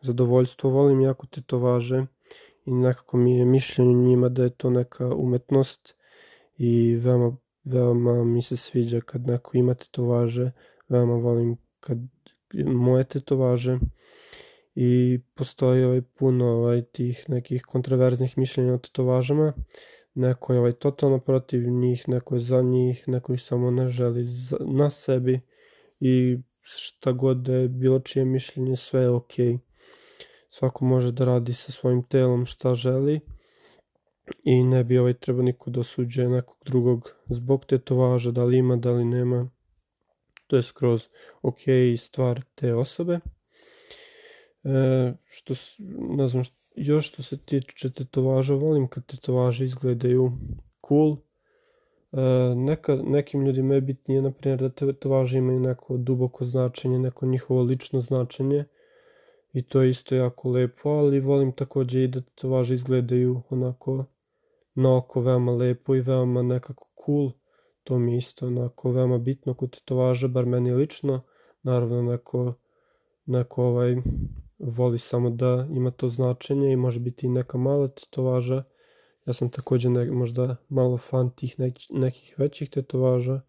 zadovoljstvo. 0.02 0.70
Volim 0.70 1.02
jako 1.02 1.28
tetovaže 1.28 2.06
i 2.66 2.72
nekako 2.72 3.18
mi 3.18 3.38
je 3.38 3.46
mišljenje 3.46 3.94
njima 3.94 4.30
da 4.30 4.44
je 4.44 4.50
to 4.50 4.70
neka 4.70 5.16
umetnost 5.16 5.96
i 6.58 6.96
veoma, 6.96 7.38
veoma 7.64 8.24
mi 8.24 8.42
se 8.42 8.58
sviđa 8.58 9.02
kad 9.02 9.28
neko 9.28 9.58
ima 9.58 9.74
tetovaže, 9.74 10.52
veoma 10.90 11.14
volim 11.14 11.58
kad 11.80 11.98
moje 12.54 13.04
tetovaže 13.04 13.80
i 14.76 15.20
postoji 15.34 15.84
ovaj 15.84 16.02
puno 16.02 16.46
ovaj 16.46 16.82
tih 16.82 17.30
nekih 17.30 17.64
kontroverznih 17.64 18.38
mišljenja 18.38 18.74
o 18.74 18.78
tetovažama. 18.78 19.54
Neko 20.14 20.54
je 20.54 20.60
ovaj 20.60 20.74
totalno 20.74 21.20
protiv 21.20 21.70
njih, 21.70 22.10
neko 22.10 22.36
je 22.36 22.40
za 22.40 22.62
njih, 22.62 23.08
neko 23.08 23.34
ih 23.34 23.42
samo 23.42 23.72
ne 23.72 23.90
želi 23.90 24.24
za, 24.24 24.58
na 24.60 24.90
sebi 24.90 25.42
i 26.00 26.38
šta 26.62 27.12
god 27.12 27.38
da 27.38 27.54
je 27.54 27.68
bilo 27.68 28.00
čije 28.00 28.26
mišljenje, 28.26 28.76
sve 28.76 29.02
je 29.02 29.10
okej. 29.10 29.58
Svako 30.50 30.86
može 30.86 31.12
da 31.12 31.26
radi 31.26 31.54
sa 31.54 31.72
svojim 31.72 32.04
telom 32.04 32.46
šta 32.46 32.76
želi 32.76 33.20
i 34.44 34.64
ne 34.64 34.84
bi 34.84 34.98
ovaj 34.98 35.14
treba 35.14 35.42
niko 35.42 35.70
da 35.70 35.80
osuđuje 35.80 36.30
nekog 36.30 36.58
drugog 36.66 37.16
zbog 37.28 37.66
tetovaža, 37.66 38.32
da 38.32 38.44
li 38.44 38.58
ima, 38.58 38.76
da 38.76 38.92
li 38.92 39.06
nema. 39.06 39.50
To 40.48 40.56
je 40.56 40.64
skroz 40.64 41.08
ok 41.42 41.60
stvar 41.98 42.42
te 42.56 42.74
osobe. 42.74 43.20
E, 44.64 45.14
što, 45.26 45.54
ne 46.18 46.28
znam, 46.28 46.44
što, 46.44 46.56
još 46.76 47.10
što 47.10 47.24
se 47.24 47.38
tiče 47.38 47.90
tetovaža, 47.90 48.54
volim 48.54 48.88
kad 48.88 49.06
tetovaže 49.06 49.66
izgledaju 49.66 50.32
cool. 50.88 51.18
E, 52.12 52.56
neka, 52.56 52.96
nekim 52.96 53.46
ljudima 53.46 53.74
je 53.74 53.82
bitnije, 53.82 54.22
na 54.22 54.32
primjer, 54.32 54.60
da 54.60 54.70
tetovaže 54.70 55.38
imaju 55.38 55.60
neko 55.60 55.98
duboko 55.98 56.46
značenje, 56.46 57.00
neko 57.00 57.26
njihovo 57.26 57.62
lično 57.62 58.02
značenje 58.02 58.66
i 59.54 59.62
to 59.62 59.82
je 59.82 59.90
isto 59.90 60.16
jako 60.16 60.50
lepo, 60.50 60.90
ali 60.90 61.20
volim 61.20 61.52
takođe 61.52 62.04
i 62.04 62.08
da 62.08 62.22
tetovaže 62.22 62.74
izgledaju 62.74 63.42
onako 63.50 64.06
na 64.76 64.98
oko 64.98 65.22
veoma 65.22 65.52
lepo 65.52 65.96
i 65.96 66.02
veoma 66.02 66.42
nekako 66.42 66.88
cool. 67.06 67.32
To 67.84 68.00
mi 68.00 68.12
je 68.12 68.18
isto 68.18 68.48
onako 68.48 68.92
veoma 68.92 69.18
bitno 69.18 69.54
kod 69.54 69.72
tetovaža, 69.72 70.28
bar 70.28 70.46
meni 70.46 70.72
lično. 70.72 71.22
Naravno 71.64 72.02
neko, 72.02 72.54
neko 73.26 73.64
ovaj, 73.64 73.96
voli 74.60 74.98
samo 74.98 75.30
da 75.30 75.68
ima 75.72 75.92
to 75.92 76.08
značenje 76.08 76.72
i 76.72 76.76
može 76.76 77.00
biti 77.00 77.26
i 77.26 77.30
neka 77.30 77.58
mala 77.58 77.88
tetovaža. 77.88 78.64
Ja 79.26 79.34
sam 79.34 79.50
takođe 79.50 79.90
ne, 79.90 80.12
možda 80.12 80.56
malo 80.70 80.98
fan 80.98 81.30
tih 81.30 81.60
nek, 81.60 81.74
nekih 81.90 82.36
većih 82.38 82.70
tetovaža 82.70 83.42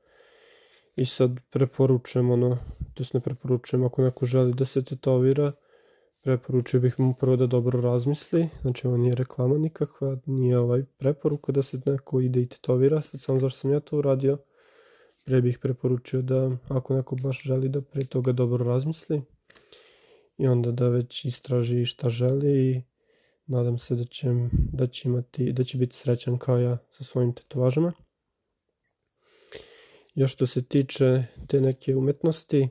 i 0.96 1.04
sad 1.04 1.30
preporučujem 1.50 2.30
ono, 2.30 2.58
to 2.94 3.04
ne 3.12 3.20
preporučujem 3.20 3.84
ako 3.84 4.02
neko 4.02 4.26
želi 4.26 4.54
da 4.54 4.64
se 4.64 4.84
tetovira, 4.84 5.52
preporučio 6.22 6.80
bih 6.80 7.00
mu 7.00 7.14
prvo 7.14 7.36
da 7.36 7.46
dobro 7.46 7.80
razmisli, 7.80 8.48
znači 8.62 8.86
ovo 8.86 8.96
nije 8.96 9.14
reklama 9.14 9.58
nikakva, 9.58 10.16
nije 10.26 10.58
ovaj 10.58 10.84
preporuka 10.98 11.52
da 11.52 11.62
se 11.62 11.80
neko 11.86 12.20
ide 12.20 12.42
i 12.42 12.48
tetovira, 12.48 13.00
sad 13.00 13.20
samo 13.20 13.38
zašto 13.38 13.58
sam 13.58 13.72
ja 13.72 13.80
to 13.80 13.98
uradio, 13.98 14.38
pre 15.24 15.40
bih 15.40 15.58
preporučio 15.58 16.22
da 16.22 16.50
ako 16.68 16.94
neko 16.94 17.16
baš 17.16 17.42
želi 17.42 17.68
da 17.68 17.80
pre 17.80 18.04
toga 18.04 18.32
dobro 18.32 18.64
razmisli 18.64 19.22
i 20.40 20.46
onda 20.46 20.72
da 20.72 20.88
već 20.88 21.24
istraži 21.24 21.84
šta 21.84 22.08
želi 22.08 22.70
i 22.70 22.82
nadam 23.46 23.78
se 23.78 23.94
da 23.94 24.04
će, 24.04 24.28
da 24.52 24.86
će, 24.86 25.08
imati, 25.08 25.52
da 25.52 25.64
će 25.64 25.78
biti 25.78 25.96
srećan 25.96 26.38
kao 26.38 26.58
ja 26.58 26.78
sa 26.90 27.04
svojim 27.04 27.34
tetovažama. 27.34 27.92
Još 30.14 30.32
što 30.32 30.46
se 30.46 30.62
tiče 30.62 31.24
te 31.48 31.60
neke 31.60 31.96
umetnosti, 31.96 32.68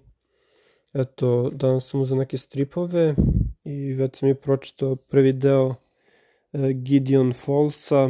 eto, 0.94 1.50
danas 1.54 1.90
sam 1.90 2.02
uzao 2.02 2.18
neke 2.18 2.38
stripove, 2.38 3.16
i 3.64 3.94
već 3.94 4.16
sam 4.16 4.30
je 4.30 4.36
pročitao 4.36 4.96
prvi 4.96 5.34
deo 5.34 5.76
e, 6.54 6.74
Gideon 6.74 7.34
Fallsa. 7.34 8.10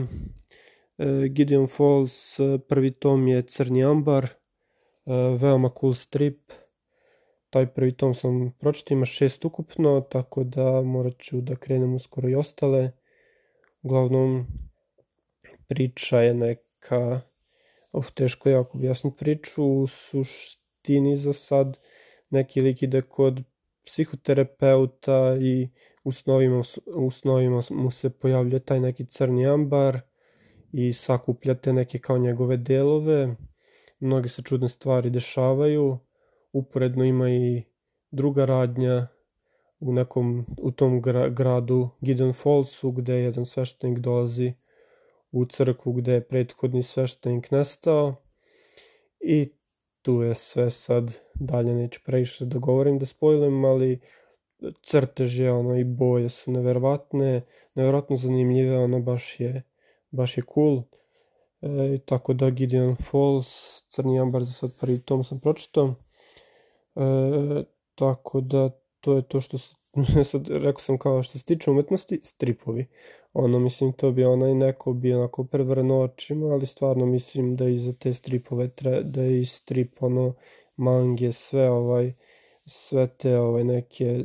E, 0.98 1.28
Gideon 1.30 1.68
Falls, 1.68 2.40
e, 2.40 2.60
prvi 2.68 2.92
tom 2.92 3.28
je 3.28 3.42
Crni 3.42 3.84
ambar, 3.84 4.30
veoma 5.42 5.70
cool 5.80 5.94
strip. 5.94 6.52
Taj 7.50 7.74
prvi 7.74 7.92
tom 7.92 8.14
sam 8.14 8.52
pročitao, 8.60 8.96
ima 8.96 9.06
šest 9.06 9.46
ukupno, 9.46 10.02
tako 10.02 10.44
da 10.44 10.82
morat 10.82 11.18
ću 11.18 11.42
da 11.42 11.56
krenem 11.56 11.94
uskoro 11.94 12.30
i 12.30 12.36
ostale. 12.36 12.92
Uglavnom, 13.82 14.48
priča 15.68 16.22
je 16.22 16.34
neka, 16.34 17.22
uh, 17.92 18.06
teško 18.06 18.50
je 18.50 18.54
jako 18.54 18.78
objasniti 18.78 19.18
priču, 19.18 19.64
u 19.64 19.88
suštini 19.88 21.16
za 21.16 21.34
sad 21.34 21.80
neki 22.30 22.62
lik 22.62 22.84
ide 22.84 23.02
kod 23.02 23.44
psihoterapeuta 23.86 25.38
i 25.42 25.70
u 26.04 26.12
snovima, 26.12 26.64
u 26.96 27.12
snovima 27.12 27.62
mu 27.70 27.92
se 27.92 28.10
pojavlja 28.10 28.60
taj 28.60 28.80
neki 28.80 29.06
crni 29.06 29.48
ambar 29.48 30.00
i 30.72 30.94
sakuplja 30.94 31.56
te 31.56 31.74
neke 31.74 32.00
kao 32.00 32.18
njegove 32.18 32.58
delove. 32.58 33.36
Mnoge 34.00 34.30
se 34.30 34.42
čudne 34.42 34.70
stvari 34.70 35.10
dešavaju. 35.10 36.00
Uporedno 36.52 37.04
ima 37.04 37.30
i 37.30 37.64
druga 38.12 38.46
radnja 38.46 39.08
u 39.80 39.94
nekom, 39.94 40.46
u 40.62 40.72
tom 40.72 41.02
gra, 41.02 41.30
gradu 41.30 41.90
Gideon 42.02 42.34
Fallsu 42.34 42.92
gde 42.92 43.14
jedan 43.14 43.46
sveštenik 43.46 44.00
dolazi 44.00 44.54
u 45.32 45.46
crkvu 45.46 45.94
gde 45.94 46.14
je 46.14 46.28
prethodni 46.28 46.84
sveštenik 46.84 47.52
nestao 47.52 48.16
i 49.20 49.52
tu 50.02 50.22
je 50.22 50.36
sve 50.36 50.70
sad, 50.70 51.20
dalje 51.36 51.74
neću 51.74 52.00
previše 52.06 52.46
da 52.46 52.60
govorim 52.60 53.00
da 53.00 53.06
spojlim, 53.06 53.66
ali 53.66 54.00
crteže 54.84 55.52
ono 55.52 55.80
i 55.80 55.84
boje 55.84 56.30
su 56.30 56.52
neverovatne, 56.52 57.42
neverovatno 57.76 58.16
zanimljive, 58.16 58.78
ono 58.78 59.00
baš 59.00 59.40
je, 59.40 59.64
baš 60.12 60.38
je 60.38 60.44
cool. 60.54 60.84
E, 61.62 61.98
tako 62.06 62.34
da 62.34 62.50
Gideon 62.50 62.96
Falls, 62.96 63.82
Crni 63.90 64.20
ambar 64.20 64.44
za 64.44 64.52
sad 64.52 64.72
prvi 64.80 65.00
tom 65.00 65.24
sam 65.24 65.40
pročitao. 65.40 65.96
E, 67.00 67.64
tako 67.96 68.42
da 68.42 68.70
to 69.00 69.16
je 69.16 69.22
to 69.22 69.42
što 69.42 69.58
se, 69.58 69.76
sad 70.32 70.48
rekao 70.48 70.80
sam 70.80 70.98
kao 70.98 71.24
što 71.24 71.38
se 71.38 71.46
tiče 71.46 71.72
umetnosti, 71.72 72.20
stripovi. 72.24 72.88
Ono, 73.34 73.60
mislim, 73.60 73.94
to 73.94 74.12
bi 74.12 74.26
onaj 74.26 74.54
neko 74.54 74.94
bi 74.94 75.14
onako 75.14 75.44
prevrno 75.44 76.02
očima, 76.02 76.48
ali 76.48 76.66
stvarno 76.66 77.06
mislim 77.06 77.56
da 77.56 77.68
i 77.68 77.78
za 77.78 77.94
te 77.94 78.14
stripove, 78.14 78.70
tre, 78.70 79.04
da 79.04 79.22
je 79.22 79.40
i 79.40 79.46
strip, 79.46 80.04
ono, 80.04 80.34
mange, 80.76 81.32
sve 81.32 81.70
ovaj, 81.70 82.14
sve 82.66 83.08
te 83.08 83.38
ovaj 83.38 83.64
neke, 83.64 84.24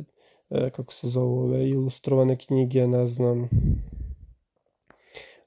e, 0.49 0.69
kako 0.69 0.93
se 0.93 1.09
zovu 1.09 1.39
ove, 1.39 1.69
ilustrovane 1.69 2.37
knjige, 2.37 2.87
ne 2.87 3.07
znam, 3.07 3.49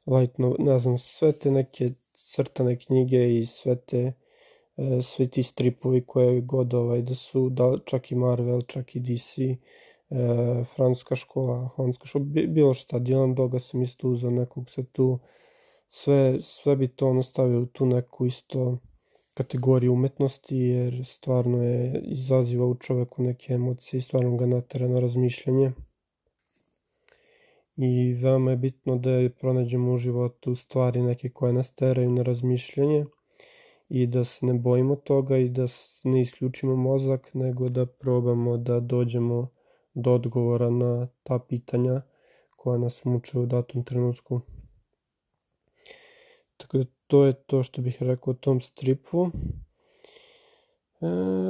light 0.06 0.38
no, 0.38 0.56
ne 0.58 0.78
znam, 0.78 0.98
sve 0.98 1.32
te 1.32 1.50
neke 1.50 1.90
crtane 2.12 2.78
knjige 2.78 3.38
i 3.38 3.46
sve 3.46 3.76
te 3.76 4.12
svi 5.02 5.28
ti 5.30 5.42
stripovi 5.42 6.04
koje 6.06 6.40
god 6.40 6.74
ovaj 6.74 7.02
da 7.02 7.14
su 7.14 7.48
da, 7.50 7.78
čak 7.84 8.12
i 8.12 8.14
Marvel, 8.14 8.60
čak 8.60 8.96
i 8.96 9.00
DC 9.00 9.38
e, 9.38 9.56
francuska 10.76 11.16
škola, 11.16 11.68
holandska 11.68 12.06
škola, 12.06 12.24
bilo 12.48 12.74
šta, 12.74 13.00
Dylan 13.00 13.34
Doga 13.34 13.58
sam 13.58 13.82
isto 13.82 14.08
uzao 14.08 14.30
nekog 14.30 14.70
se 14.70 14.84
tu 14.84 15.18
sve, 15.88 16.38
sve 16.42 16.76
bi 16.76 16.88
to 16.88 17.08
ono 17.08 17.22
stavio 17.22 17.60
u 17.60 17.66
tu 17.66 17.86
neku 17.86 18.26
isto 18.26 18.78
kategoriju 19.34 19.92
umetnosti 19.92 20.56
jer 20.56 21.04
stvarno 21.04 21.62
je 21.62 22.02
izaziva 22.04 22.66
u 22.66 22.74
čoveku 22.74 23.22
neke 23.22 23.52
emocije 23.52 23.98
i 23.98 24.00
stvarno 24.00 24.36
ga 24.36 24.46
natera 24.46 24.88
na 24.88 25.00
razmišljanje. 25.00 25.72
I 27.76 28.14
veoma 28.14 28.50
je 28.50 28.56
bitno 28.56 28.96
da 28.96 29.10
pronađemo 29.40 29.92
u 29.92 29.96
životu 29.96 30.54
stvari 30.54 31.02
neke 31.02 31.28
koje 31.28 31.52
nas 31.52 31.74
teraju 31.74 32.10
na 32.10 32.22
razmišljanje 32.22 33.04
i 33.88 34.06
da 34.06 34.24
se 34.24 34.46
ne 34.46 34.54
bojimo 34.54 34.96
toga 34.96 35.36
i 35.36 35.48
da 35.48 35.64
ne 36.04 36.20
isključimo 36.20 36.76
mozak, 36.76 37.34
nego 37.34 37.68
da 37.68 37.86
probamo 37.86 38.56
da 38.56 38.80
dođemo 38.80 39.48
do 39.94 40.14
odgovora 40.14 40.70
na 40.70 41.08
ta 41.22 41.38
pitanja 41.38 42.02
koja 42.56 42.78
nas 42.78 43.04
muče 43.04 43.38
u 43.38 43.46
datom 43.46 43.84
trenutku. 43.84 44.40
Tako 46.56 46.78
da 46.78 46.84
to 47.06 47.24
je 47.24 47.32
to 47.32 47.62
što 47.62 47.82
bih 47.82 47.96
rekao 48.00 48.30
o 48.30 48.36
tom 48.36 48.60
stripu. 48.60 49.26
E, 49.26 49.30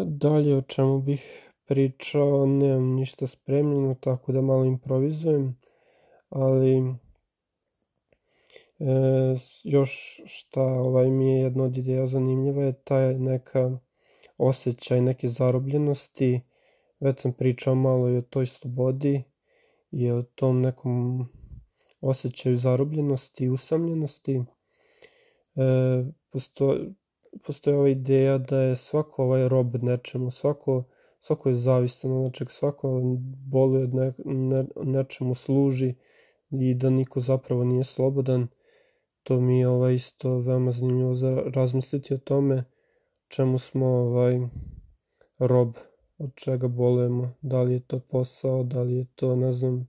dalje 0.07 0.57
o 0.57 0.63
čemu 0.63 1.01
bih 1.01 1.51
pričao, 1.65 2.47
nemam 2.47 2.95
ništa 2.95 3.27
spremljeno, 3.27 3.95
tako 4.01 4.33
da 4.33 4.41
malo 4.41 4.65
improvizujem 4.65 5.59
ali 6.29 6.95
e, 8.81 8.85
još 9.65 10.21
šta 10.27 10.63
ovaj, 10.63 11.11
mi 11.11 11.33
je 11.33 11.41
jedna 11.41 11.65
od 11.65 11.77
ideja 11.77 12.07
zanimljiva 12.07 12.65
je 12.65 12.73
taj 12.73 13.19
neka 13.19 13.79
osjećaj 14.39 15.01
neke 15.01 15.29
zarobljenosti. 15.29 16.41
Već 17.01 17.21
sam 17.21 17.33
pričao 17.33 17.75
malo 17.75 18.09
i 18.09 18.17
o 18.17 18.23
toj 18.23 18.47
slobodi 18.47 19.23
i 19.91 20.11
o 20.11 20.23
tom 20.23 20.61
nekom 20.61 21.27
osjećaju 22.01 22.57
zarobljenosti 22.57 23.45
i 23.45 23.49
usamljenosti. 23.49 24.43
E, 25.57 25.63
postoji, 26.31 26.95
postoji 27.47 27.77
ova 27.77 27.89
ideja 27.89 28.39
da 28.39 28.61
je 28.61 28.77
svako 28.77 29.25
ovaj 29.25 29.49
rob 29.49 29.77
nečemu, 29.83 30.31
svako, 30.31 30.85
svako 31.21 31.49
je 31.49 31.55
zavisno 31.55 32.23
od 32.23 32.37
svako 32.49 33.01
boluje 33.51 33.85
od 33.85 33.95
ne, 33.95 34.13
ne, 34.25 34.65
nečemu 34.85 35.35
služi 35.35 35.95
i 36.51 36.75
da 36.75 36.91
niko 36.91 37.21
zapravo 37.21 37.65
nije 37.65 37.85
slobodan. 37.85 38.49
To 39.29 39.41
mi 39.41 39.59
je 39.59 39.69
ovaj 39.69 39.95
isto 39.95 40.39
veoma 40.39 40.73
zanimljivo 40.73 41.15
za 41.15 41.43
razmisliti 41.55 42.15
o 42.15 42.19
tome 42.19 42.65
čemu 43.29 43.59
smo 43.59 43.87
ovaj 43.87 44.39
rob, 45.39 45.73
od 46.19 46.31
čega 46.35 46.69
bolujemo, 46.69 47.35
da 47.43 47.63
li 47.63 47.73
je 47.73 47.81
to 47.81 47.99
posao, 47.99 48.63
da 48.63 48.83
li 48.83 48.97
je 48.97 49.07
to, 49.15 49.37
ne 49.37 49.53
znam, 49.53 49.89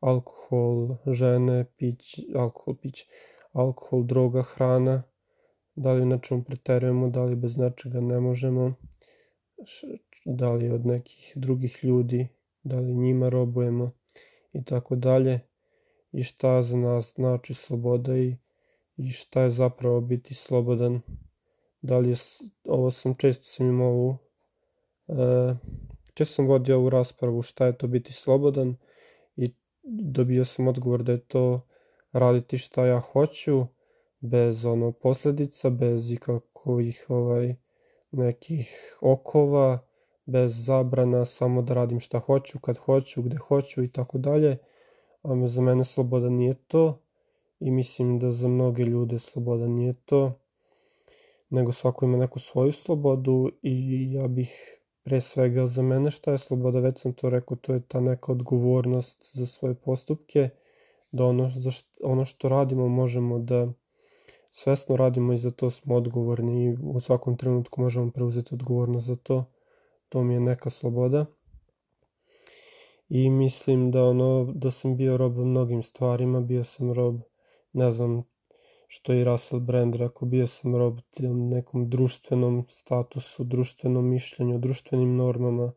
alkohol, 0.00 0.96
žene, 1.06 1.64
pić, 1.76 2.20
alkohol, 2.34 2.76
pić, 2.82 3.04
alkohol, 3.52 4.04
droga, 4.04 4.42
hrana, 4.42 5.02
da 5.74 5.92
li 5.92 6.06
na 6.06 6.18
čemu 6.18 6.44
preterujemo, 6.44 7.10
da 7.10 7.24
li 7.24 7.36
bez 7.36 7.56
nečega 7.56 8.00
ne 8.00 8.20
možemo, 8.20 8.74
da 10.24 10.52
li 10.52 10.70
od 10.70 10.86
nekih 10.86 11.32
drugih 11.36 11.84
ljudi, 11.84 12.28
da 12.62 12.78
li 12.80 12.94
njima 12.94 13.28
robujemo 13.28 13.90
i 14.52 14.64
tako 14.64 14.96
dalje. 14.96 15.40
I 16.12 16.22
šta 16.22 16.62
za 16.62 16.76
nas 16.76 17.12
znači 17.14 17.54
sloboda 17.54 18.16
i, 18.16 18.36
i 18.96 19.10
šta 19.10 19.42
je 19.42 19.50
zapravo 19.50 20.00
biti 20.00 20.34
slobodan. 20.34 21.00
Da 21.82 21.98
li 21.98 22.08
je, 22.08 22.16
ovo 22.64 22.90
sam 22.90 23.14
često 23.14 23.44
sam 23.44 23.68
imao 23.68 23.88
ovu, 23.88 24.16
e, 25.08 25.54
često 26.14 26.34
sam 26.34 26.46
vodio 26.46 26.76
ovu 26.76 26.90
raspravu 26.90 27.42
šta 27.42 27.66
je 27.66 27.78
to 27.78 27.86
biti 27.86 28.12
slobodan? 28.12 28.76
I 29.36 29.54
dobio 29.82 30.44
sam 30.44 30.68
odgovor 30.68 31.02
da 31.02 31.12
je 31.12 31.20
to 31.20 31.60
raditi 32.12 32.58
šta 32.58 32.86
ja 32.86 33.00
hoću, 33.00 33.66
bez 34.20 34.64
ono 34.64 34.92
posledica, 34.92 35.70
bez 35.70 36.10
ikakvih 36.10 37.06
ovaj, 37.08 37.54
nekih 38.10 38.96
okova, 39.00 39.78
bez 40.26 40.64
zabrana, 40.64 41.24
samo 41.24 41.62
da 41.62 41.74
radim 41.74 42.00
šta 42.00 42.18
hoću, 42.18 42.58
kad 42.58 42.78
hoću, 42.78 43.22
gde 43.22 43.36
hoću 43.36 43.82
i 43.82 43.92
tako 43.92 44.18
dalje. 44.18 44.58
A 45.22 45.46
za 45.46 45.62
mene 45.62 45.84
sloboda 45.84 46.28
nije 46.28 46.54
to 46.54 47.03
i 47.64 47.70
mislim 47.70 48.18
da 48.18 48.30
za 48.30 48.48
mnoge 48.48 48.82
ljude 48.82 49.18
sloboda 49.18 49.66
nije 49.66 49.94
to, 50.04 50.38
nego 51.50 51.72
svako 51.72 52.04
ima 52.04 52.16
neku 52.16 52.38
svoju 52.38 52.72
slobodu 52.72 53.50
i 53.62 54.08
ja 54.12 54.28
bih 54.28 54.80
pre 55.02 55.20
svega 55.20 55.66
za 55.66 55.82
mene 55.82 56.10
šta 56.10 56.32
je 56.32 56.38
sloboda, 56.38 56.80
već 56.80 57.00
sam 57.00 57.12
to 57.12 57.30
rekao, 57.30 57.56
to 57.56 57.72
je 57.74 57.80
ta 57.80 58.00
neka 58.00 58.32
odgovornost 58.32 59.30
za 59.32 59.46
svoje 59.46 59.74
postupke, 59.74 60.48
da 61.12 61.24
ono, 61.24 61.48
za 61.48 61.70
što, 61.70 61.88
ono 62.02 62.24
što 62.24 62.48
radimo 62.48 62.88
možemo 62.88 63.38
da 63.38 63.72
svesno 64.50 64.96
radimo 64.96 65.32
i 65.32 65.38
za 65.38 65.50
to 65.50 65.70
smo 65.70 65.94
odgovorni 65.94 66.64
i 66.64 66.76
u 66.82 67.00
svakom 67.00 67.36
trenutku 67.36 67.80
možemo 67.80 68.10
preuzeti 68.10 68.54
odgovornost 68.54 69.06
za 69.06 69.16
to. 69.16 69.44
To 70.08 70.22
mi 70.22 70.34
je 70.34 70.40
neka 70.40 70.70
sloboda 70.70 71.26
i 73.08 73.30
mislim 73.30 73.90
da 73.90 74.04
ono 74.04 74.52
da 74.54 74.70
sam 74.70 74.96
bio 74.96 75.16
rob 75.16 75.36
mnogim 75.36 75.82
stvarima, 75.82 76.40
bio 76.40 76.64
sam 76.64 76.92
rob 76.92 77.20
ne 77.74 77.92
znam 77.92 78.22
što 78.86 79.12
je 79.12 79.20
i 79.20 79.24
Russell 79.24 79.60
Brand 79.60 79.94
rekao, 79.94 80.28
bio 80.28 80.46
sam 80.46 80.76
rob 80.76 80.98
nekom 81.20 81.90
društvenom 81.90 82.64
statusu, 82.68 83.44
društvenom 83.44 84.08
mišljenju, 84.08 84.58
društvenim 84.58 85.16
normama. 85.16 85.72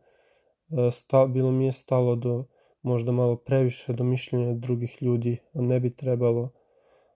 E, 0.69 0.91
sta, 0.91 1.25
bilo 1.25 1.51
mi 1.51 1.65
je 1.65 1.71
stalo 1.71 2.15
do 2.15 2.45
možda 2.81 3.11
malo 3.11 3.35
previše 3.35 3.93
do 3.93 4.03
mišljenja 4.03 4.53
drugih 4.53 5.03
ljudi, 5.03 5.37
a 5.53 5.61
ne 5.61 5.79
bi 5.79 5.95
trebalo. 5.95 6.49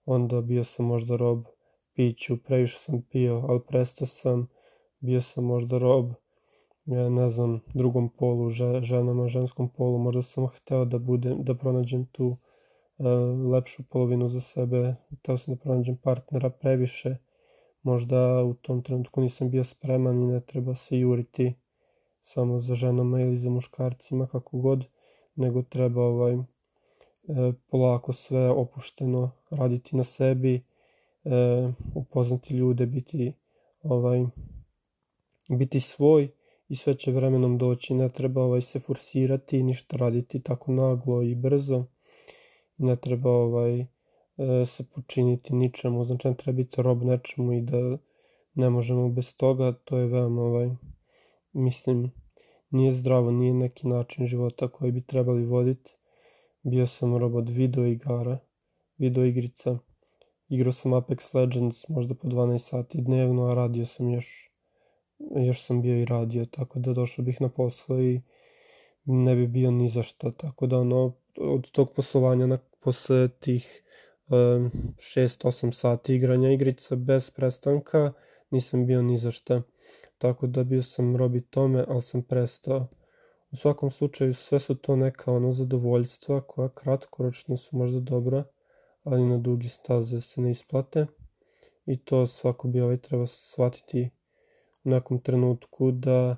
Onda 0.05 0.41
bio 0.41 0.63
sam 0.63 0.85
možda 0.85 1.15
rob 1.15 1.45
piću, 1.93 2.37
previše 2.43 2.79
sam 2.79 3.01
pio, 3.01 3.45
ali 3.49 3.59
prestao 3.67 4.07
sam, 4.07 4.47
bio 4.99 5.21
sam 5.21 5.43
možda 5.43 5.77
rob 5.77 6.13
ja 6.85 7.09
ne 7.09 7.29
znam, 7.29 7.59
drugom 7.73 8.09
polu, 8.09 8.49
ženama, 8.81 9.27
ženskom 9.27 9.69
polu, 9.69 9.97
možda 9.97 10.21
sam 10.21 10.47
hteo 10.47 10.85
da 10.85 10.99
budem, 10.99 11.43
da 11.43 11.55
pronađem 11.55 12.05
tu 12.05 12.37
lepšu 13.51 13.83
polovinu 13.89 14.27
za 14.27 14.41
sebe, 14.41 14.95
hteo 15.19 15.37
sam 15.37 15.53
da 15.53 15.59
pronađem 15.59 15.97
partnera 15.97 16.49
previše, 16.49 17.17
možda 17.83 18.43
u 18.43 18.53
tom 18.53 18.81
trenutku 18.81 19.21
nisam 19.21 19.49
bio 19.49 19.63
spreman 19.63 20.23
i 20.23 20.27
ne 20.27 20.41
treba 20.41 20.75
se 20.75 20.99
juriti 20.99 21.53
samo 22.23 22.59
za 22.59 22.75
ženama 22.75 23.21
ili 23.21 23.37
za 23.37 23.49
muškarcima, 23.49 24.27
kako 24.27 24.57
god, 24.57 24.85
nego 25.35 25.61
treba 25.61 26.01
ovaj, 26.01 26.33
e, 26.33 26.43
polako 27.69 28.13
sve 28.13 28.49
opušteno 28.49 29.31
raditi 29.49 29.95
na 29.95 30.03
sebi, 30.03 30.55
e, 30.55 30.61
upoznati 31.95 32.53
ljude, 32.53 32.85
biti 32.85 33.33
ovaj 33.83 34.25
biti 35.49 35.79
svoj 35.79 36.29
i 36.69 36.75
sve 36.75 36.93
će 36.93 37.11
vremenom 37.11 37.57
doći, 37.57 37.93
ne 37.93 38.09
treba 38.09 38.43
ovaj 38.43 38.61
se 38.61 38.79
forsirati, 38.79 39.63
ništa 39.63 39.97
raditi 39.97 40.39
tako 40.39 40.71
naglo 40.71 41.21
i 41.21 41.35
brzo, 41.35 41.85
ne 42.83 42.95
treba 42.95 43.29
ovaj 43.29 43.79
e, 43.79 43.85
se 44.65 44.83
počiniti 44.83 45.55
ničemu, 45.55 46.03
znači 46.05 46.27
ne 46.27 46.35
treba 46.35 46.55
biti 46.57 46.81
rob 46.81 47.03
nečemu 47.03 47.53
i 47.53 47.61
da 47.61 47.97
ne 48.53 48.69
možemo 48.69 49.09
bez 49.09 49.35
toga, 49.35 49.71
to 49.71 49.97
je 49.97 50.07
veoma 50.07 50.41
ovaj, 50.41 50.69
mislim, 51.53 52.11
nije 52.69 52.91
zdravo, 52.91 53.31
nije 53.31 53.53
neki 53.53 53.87
način 53.87 54.25
života 54.25 54.67
koji 54.67 54.91
bi 54.91 55.01
trebali 55.01 55.45
voditi. 55.45 55.95
Bio 56.63 56.87
sam 56.87 57.17
rob 57.17 57.35
od 57.35 57.49
video 57.49 57.85
igara, 57.85 58.37
video 58.97 59.25
igrica 59.25 59.77
igrao 60.51 60.71
sam 60.71 60.91
Apex 60.91 61.35
Legends 61.35 61.87
možda 61.89 62.15
po 62.15 62.27
12 62.27 62.57
sati 62.57 63.01
dnevno, 63.01 63.45
a 63.45 63.53
radio 63.53 63.85
sam 63.85 64.09
još, 64.09 64.51
još 65.19 65.65
sam 65.65 65.81
bio 65.81 66.01
i 66.01 66.05
radio, 66.05 66.45
tako 66.45 66.79
da 66.79 66.93
došao 66.93 67.25
bih 67.25 67.41
na 67.41 67.49
posao 67.49 68.01
i 68.01 68.21
ne 69.05 69.35
bi 69.35 69.47
bio 69.47 69.71
ni 69.71 69.89
za 69.89 70.03
šta, 70.03 70.31
tako 70.31 70.67
da 70.67 70.77
ono, 70.77 71.13
od 71.37 71.71
tog 71.71 71.93
poslovanja 71.95 72.47
na, 72.47 72.57
posle 72.81 73.29
tih 73.39 73.83
6-8 74.29 75.71
sati 75.71 76.15
igranja 76.15 76.51
igrica 76.51 76.95
bez 76.95 77.29
prestanka, 77.29 78.13
nisam 78.51 78.85
bio 78.85 79.01
ni 79.01 79.17
za 79.17 79.31
šta. 79.31 79.61
Tako 80.17 80.47
da 80.47 80.63
bio 80.63 80.81
sam 80.81 81.15
robi 81.15 81.41
tome, 81.41 81.85
ali 81.87 82.01
sam 82.01 82.21
prestao. 82.21 82.87
U 83.51 83.55
svakom 83.55 83.89
slučaju 83.89 84.33
sve 84.33 84.59
su 84.59 84.75
to 84.75 84.95
neka 84.95 85.31
ono 85.31 85.51
zadovoljstva 85.51 86.41
koja 86.41 86.69
kratkoročno 86.69 87.57
su 87.57 87.77
možda 87.77 87.99
dobra, 87.99 88.43
ali 89.03 89.25
na 89.25 89.37
dugi 89.37 89.67
staze 89.67 90.21
se 90.21 90.41
ne 90.41 90.51
isplate. 90.51 91.05
I 91.85 91.97
to 91.97 92.27
svako 92.27 92.67
bi 92.67 92.81
ovaj 92.81 92.97
treba 92.97 93.25
shvatiti 93.25 94.09
u 94.83 94.89
nekom 94.89 95.19
trenutku 95.19 95.91
da, 95.91 96.37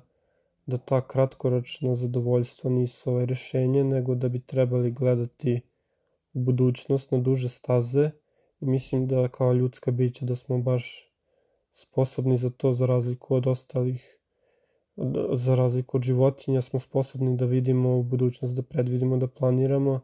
da 0.66 0.76
ta 0.76 1.08
kratkoročna 1.08 1.94
zadovoljstva 1.94 2.70
nisu 2.70 3.10
ovaj 3.10 3.26
rešenje, 3.26 3.84
nego 3.84 4.14
da 4.14 4.28
bi 4.28 4.40
trebali 4.40 4.90
gledati 4.90 5.60
u 6.34 6.40
budućnost 6.40 7.10
na 7.10 7.18
duže 7.18 7.48
staze 7.48 8.10
i 8.60 8.66
mislim 8.66 9.06
da 9.06 9.28
kao 9.28 9.52
ljudska 9.52 9.90
bića 9.90 10.26
da 10.26 10.36
smo 10.36 10.58
baš 10.58 11.10
sposobni 11.72 12.36
za 12.36 12.50
to 12.50 12.72
za 12.72 12.86
razliku 12.86 13.34
od 13.34 13.46
ostalih 13.46 14.18
za 15.32 15.54
razliku 15.54 15.96
od 15.96 16.02
životinja 16.02 16.62
smo 16.62 16.80
sposobni 16.80 17.36
da 17.36 17.44
vidimo 17.44 17.98
u 17.98 18.02
budućnost, 18.02 18.54
da 18.54 18.62
predvidimo, 18.62 19.16
da 19.16 19.26
planiramo 19.26 20.00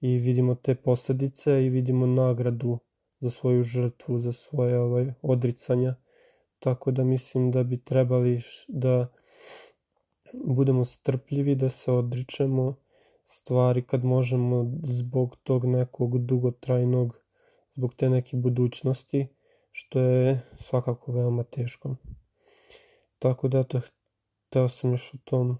i 0.00 0.18
vidimo 0.18 0.54
te 0.54 0.74
posledice 0.74 1.64
i 1.64 1.68
vidimo 1.68 2.06
nagradu 2.06 2.78
za 3.20 3.30
svoju 3.30 3.62
žrtvu, 3.62 4.18
za 4.18 4.32
svoje 4.32 4.78
ovaj, 4.78 5.12
odricanja. 5.22 5.94
Tako 6.58 6.90
da 6.90 7.04
mislim 7.04 7.50
da 7.50 7.62
bi 7.62 7.84
trebali 7.84 8.40
da 8.68 9.12
budemo 10.44 10.84
strpljivi, 10.84 11.54
da 11.54 11.68
se 11.68 11.90
odričemo 11.90 12.74
stvari 13.26 13.82
kad 13.82 14.04
možemo 14.04 14.72
zbog 14.82 15.36
tog 15.42 15.64
nekog 15.64 16.18
dugotrajnog, 16.18 17.18
zbog 17.74 17.94
te 17.94 18.10
neke 18.10 18.36
budućnosti, 18.36 19.28
što 19.70 20.00
je 20.00 20.40
svakako 20.54 21.12
veoma 21.12 21.44
teško. 21.44 21.96
Tako 23.18 23.48
da 23.48 23.58
eto, 23.58 23.80
hteo 24.46 24.68
sam 24.68 24.90
još 24.90 25.14
o 25.14 25.18
tom, 25.24 25.58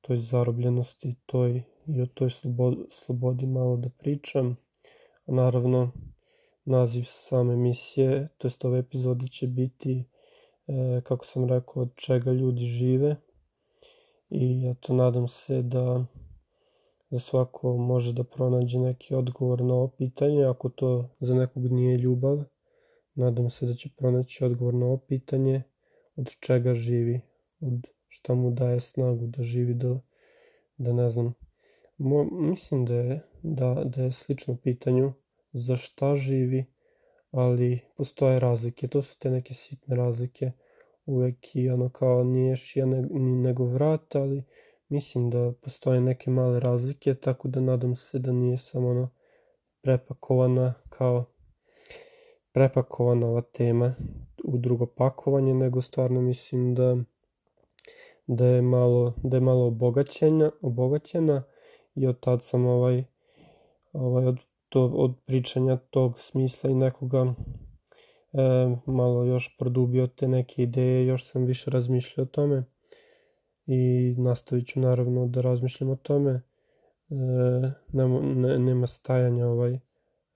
toj 0.00 0.16
zarobljenosti, 0.16 1.14
toj 1.26 1.62
i 1.86 2.02
o 2.02 2.06
toj 2.06 2.30
slobodi, 2.30 2.76
slobodi 2.90 3.46
malo 3.46 3.76
da 3.76 3.88
pričam. 3.88 4.56
A 5.26 5.32
naravno, 5.32 5.92
naziv 6.64 7.04
same 7.06 7.54
emisije, 7.54 8.28
to 8.38 8.46
jest 8.46 8.64
ove 8.64 8.78
epizode 8.78 9.28
će 9.28 9.46
biti, 9.46 10.04
e, 10.66 11.00
kako 11.04 11.24
sam 11.24 11.48
rekao, 11.48 11.82
od 11.82 11.94
čega 11.94 12.32
ljudi 12.32 12.64
žive. 12.64 13.16
I 14.30 14.68
eto, 14.70 14.94
nadam 14.94 15.28
se 15.28 15.62
da 15.62 16.04
da 17.12 17.18
svako 17.18 17.76
može 17.76 18.12
da 18.12 18.24
pronađe 18.24 18.78
neki 18.78 19.14
odgovor 19.14 19.60
na 19.62 19.74
ovo 19.74 19.88
pitanje, 19.88 20.44
ako 20.44 20.68
to 20.68 21.08
za 21.20 21.34
nekog 21.34 21.72
nije 21.72 21.98
ljubav, 21.98 22.44
nadam 23.14 23.50
se 23.50 23.66
da 23.66 23.74
će 23.74 23.88
pronaći 23.96 24.44
odgovor 24.44 24.74
na 24.74 24.86
ovo 24.86 24.96
pitanje, 24.96 25.62
od 26.16 26.30
čega 26.40 26.74
živi, 26.74 27.20
od 27.60 27.86
šta 28.08 28.34
mu 28.34 28.50
daje 28.50 28.80
snagu 28.80 29.26
da 29.26 29.42
živi 29.42 29.74
do, 29.74 30.00
da 30.76 30.92
ne 30.92 31.10
znam, 31.10 31.34
Mo, 31.98 32.24
mislim 32.24 32.84
da 32.84 32.94
je, 32.94 33.20
da, 33.42 33.82
da 33.84 34.02
je 34.02 34.12
slično 34.12 34.56
pitanju 34.56 35.12
za 35.52 35.76
šta 35.76 36.14
živi, 36.16 36.64
ali 37.30 37.80
postoje 37.96 38.38
razlike, 38.40 38.88
to 38.88 39.02
su 39.02 39.18
te 39.18 39.30
neke 39.30 39.54
sitne 39.54 39.96
razlike, 39.96 40.52
uvek 41.06 41.56
i 41.56 41.70
ono 41.70 41.88
kao 41.88 42.24
nije 42.24 42.56
šija 42.56 42.86
nego 42.86 43.64
vrat, 43.64 44.16
ali 44.16 44.44
Mislim 44.92 45.30
da 45.30 45.52
postoje 45.62 46.00
neke 46.00 46.30
male 46.30 46.60
razlike, 46.60 47.14
tako 47.14 47.48
da 47.48 47.60
nadam 47.60 47.94
se 47.94 48.18
da 48.18 48.32
nije 48.32 48.56
samo 48.58 48.88
ono 48.88 49.08
prepakovana 49.82 50.74
kao 50.88 51.24
prepakovana 52.52 53.26
ova 53.26 53.42
tema 53.42 53.94
u 54.44 54.58
drugo 54.58 54.86
pakovanje, 54.86 55.54
nego 55.54 55.80
stvarno 55.80 56.20
mislim 56.20 56.74
da 56.74 56.96
da 58.26 58.46
je 58.46 58.62
malo, 58.62 59.14
da 59.22 59.36
je 59.36 59.40
malo 59.40 59.66
obogaćena, 59.66 60.50
obogaćena 60.62 61.42
i 61.94 62.06
od 62.06 62.20
tad 62.20 62.44
sam 62.44 62.66
ovaj, 62.66 63.04
ovaj 63.92 64.26
od, 64.26 64.38
to, 64.68 64.86
od 64.86 65.14
pričanja 65.26 65.76
tog 65.76 66.20
smisla 66.20 66.70
i 66.70 66.74
nekoga 66.74 67.34
e, 68.32 68.42
malo 68.86 69.24
još 69.24 69.56
produbio 69.58 70.06
te 70.06 70.28
neke 70.28 70.62
ideje, 70.62 71.06
još 71.06 71.30
sam 71.30 71.44
više 71.44 71.70
razmišljao 71.70 72.24
o 72.24 72.26
tome 72.26 72.64
i 73.66 74.14
nastavit 74.18 74.66
ću 74.66 74.80
naravno 74.80 75.26
da 75.26 75.40
razmišljam 75.40 75.90
o 75.90 75.96
tome. 75.96 76.30
E, 76.30 76.42
nema, 77.92 78.20
ne, 78.20 78.58
nema 78.58 78.86
stajanja 78.86 79.46
ovaj 79.46 79.78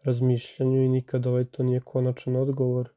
razmišljanju 0.02 0.84
i 0.84 0.88
nikad 0.88 1.26
ovaj 1.26 1.44
to 1.44 1.62
nije 1.62 1.80
konačan 1.80 2.36
odgovor. 2.36 2.88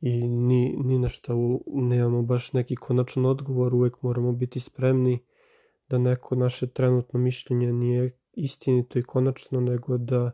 I 0.00 0.28
ni, 0.28 0.76
ni 0.84 0.98
na 0.98 1.08
šta 1.08 1.34
u, 1.34 1.62
nemamo 1.66 2.22
baš 2.22 2.52
neki 2.52 2.76
konačan 2.76 3.26
odgovor, 3.26 3.74
uvek 3.74 4.02
moramo 4.02 4.32
biti 4.32 4.60
spremni 4.60 5.18
da 5.88 5.98
neko 5.98 6.34
naše 6.34 6.66
trenutno 6.66 7.20
mišljenje 7.20 7.72
nije 7.72 8.18
istinito 8.32 8.98
i 8.98 9.02
konačno, 9.02 9.60
nego 9.60 9.98
da 9.98 10.30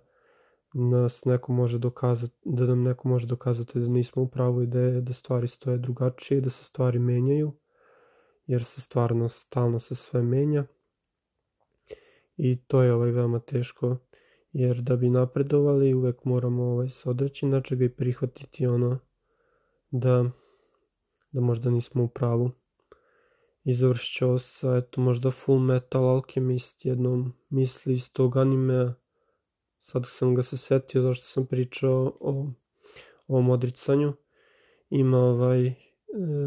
nas 0.74 1.24
neko 1.24 1.52
može 1.52 1.78
dokazati, 1.78 2.34
da 2.44 2.64
nam 2.64 2.82
neko 2.82 3.08
može 3.08 3.26
dokazati 3.26 3.80
da 3.80 3.88
nismo 3.88 4.22
u 4.22 4.28
pravu 4.28 4.62
i 4.62 4.66
da, 4.66 5.00
da 5.00 5.12
stvari 5.12 5.48
stoje 5.48 5.78
drugačije, 5.78 6.40
da 6.40 6.50
se 6.50 6.64
stvari 6.64 6.98
menjaju 6.98 7.52
jer 8.46 8.64
se 8.64 8.80
stvarno 8.80 9.28
stalno 9.28 9.80
se 9.80 9.94
sve 9.94 10.22
menja. 10.22 10.64
I 12.36 12.56
to 12.66 12.82
je 12.82 12.94
ovaj 12.94 13.10
veoma 13.10 13.38
teško 13.38 13.96
jer 14.52 14.76
da 14.76 14.96
bi 14.96 15.10
napredovali 15.10 15.94
uvek 15.94 16.24
moramo 16.24 16.62
ovaj 16.62 16.88
se 16.88 17.10
odreći 17.10 17.46
načega 17.46 17.84
i 17.84 17.88
prihvatiti 17.88 18.66
ono 18.66 18.98
da 19.90 20.30
da 21.32 21.40
možda 21.40 21.70
nismo 21.70 22.04
u 22.04 22.08
pravu. 22.08 22.50
I 23.64 23.74
završit 23.74 24.16
ću 24.16 24.38
sa 24.38 24.76
eto 24.76 25.00
možda 25.00 25.30
Full 25.30 25.58
Metal 25.58 26.08
Alchemist 26.08 26.84
jednom 26.84 27.32
misli 27.48 27.92
iz 27.92 28.12
tog 28.12 28.36
anime 28.36 28.94
sad 29.78 30.06
sam 30.08 30.34
ga 30.34 30.42
se 30.42 30.56
setio 30.56 31.02
zašto 31.02 31.26
sam 31.26 31.46
pričao 31.46 32.16
o 32.20 32.50
ovom 33.28 33.50
odricanju. 33.50 34.12
Ima 34.90 35.18
ovaj 35.18 35.74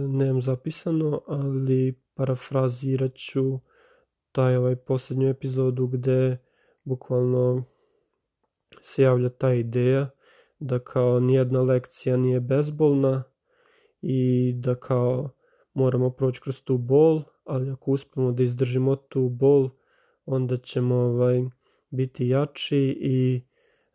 nemam 0.07 0.41
zapisano, 0.41 1.21
ali 1.27 2.01
parafrazirat 2.13 3.15
ću 3.15 3.59
taj 4.31 4.55
ovaj 4.55 4.75
posljednju 4.75 5.29
epizodu 5.29 5.87
gde 5.87 6.37
bukvalno 6.83 7.63
se 8.81 9.03
javlja 9.03 9.29
ta 9.29 9.53
ideja 9.53 10.09
da 10.59 10.79
kao 10.79 11.19
nijedna 11.19 11.61
lekcija 11.61 12.17
nije 12.17 12.39
bezbolna 12.39 13.23
i 14.01 14.53
da 14.55 14.75
kao 14.75 15.29
moramo 15.73 16.09
proći 16.09 16.41
kroz 16.41 16.61
tu 16.61 16.77
bol, 16.77 17.23
ali 17.43 17.69
ako 17.69 17.91
uspemo 17.91 18.31
da 18.31 18.43
izdržimo 18.43 18.95
tu 18.95 19.29
bol, 19.29 19.69
onda 20.25 20.57
ćemo 20.57 20.95
ovaj, 20.95 21.43
biti 21.89 22.27
jači 22.27 22.97
i 23.01 23.41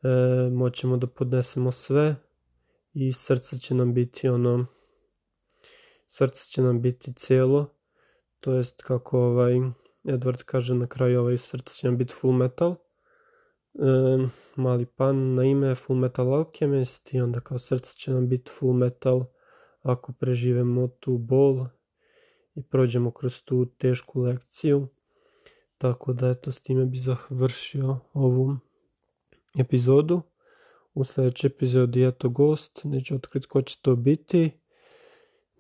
e, 0.03 0.51
moćemo 0.51 0.97
da 0.97 1.07
podnesemo 1.07 1.71
sve 1.71 2.17
i 2.93 3.13
srce 3.13 3.59
će 3.59 3.75
nam 3.75 3.95
biti 3.95 4.29
ono 4.29 4.67
srce 6.09 6.51
će 6.51 6.63
nam 6.63 6.83
biti 6.83 7.13
celo, 7.13 7.75
to 8.41 8.53
jest 8.53 8.83
kako 8.83 9.19
ovaj 9.19 9.55
Edward 10.05 10.43
kaže 10.45 10.75
na 10.75 10.87
kraju 10.87 11.21
ovaj 11.21 11.37
srce 11.37 11.75
će 11.75 11.87
nam 11.87 11.97
biti 11.97 12.15
full 12.15 12.33
metal, 12.33 12.77
e, 13.75 14.27
mali 14.57 14.87
pan 14.87 15.35
na 15.35 15.45
ime 15.45 15.75
Full 15.75 15.99
Metal 15.99 16.35
Alchemist 16.35 17.15
i 17.15 17.21
onda 17.21 17.41
kao 17.41 17.59
srce 17.59 17.95
će 17.97 18.11
nam 18.11 18.29
biti 18.29 18.51
full 18.51 18.73
metal 18.73 19.25
ako 19.83 20.13
preživemo 20.13 20.89
tu 20.89 21.19
bol 21.19 21.67
i 22.55 22.63
prođemo 22.63 23.11
kroz 23.11 23.43
tu 23.43 23.67
tešku 23.79 24.21
lekciju. 24.21 24.89
Tako 25.79 26.13
da 26.13 26.31
eto 26.31 26.53
s 26.53 26.61
time 26.61 26.87
bi 26.87 26.99
završio 26.99 27.99
ovu 28.13 28.57
epizodu. 29.59 30.23
U 30.95 31.05
sledećoj 31.05 31.49
epizodi 31.49 32.05
eto 32.05 32.29
gost, 32.29 32.81
neću 32.85 33.15
otkriti 33.15 33.47
ko 33.47 33.63
će 33.63 33.79
to 33.83 33.97
biti. 33.97 34.51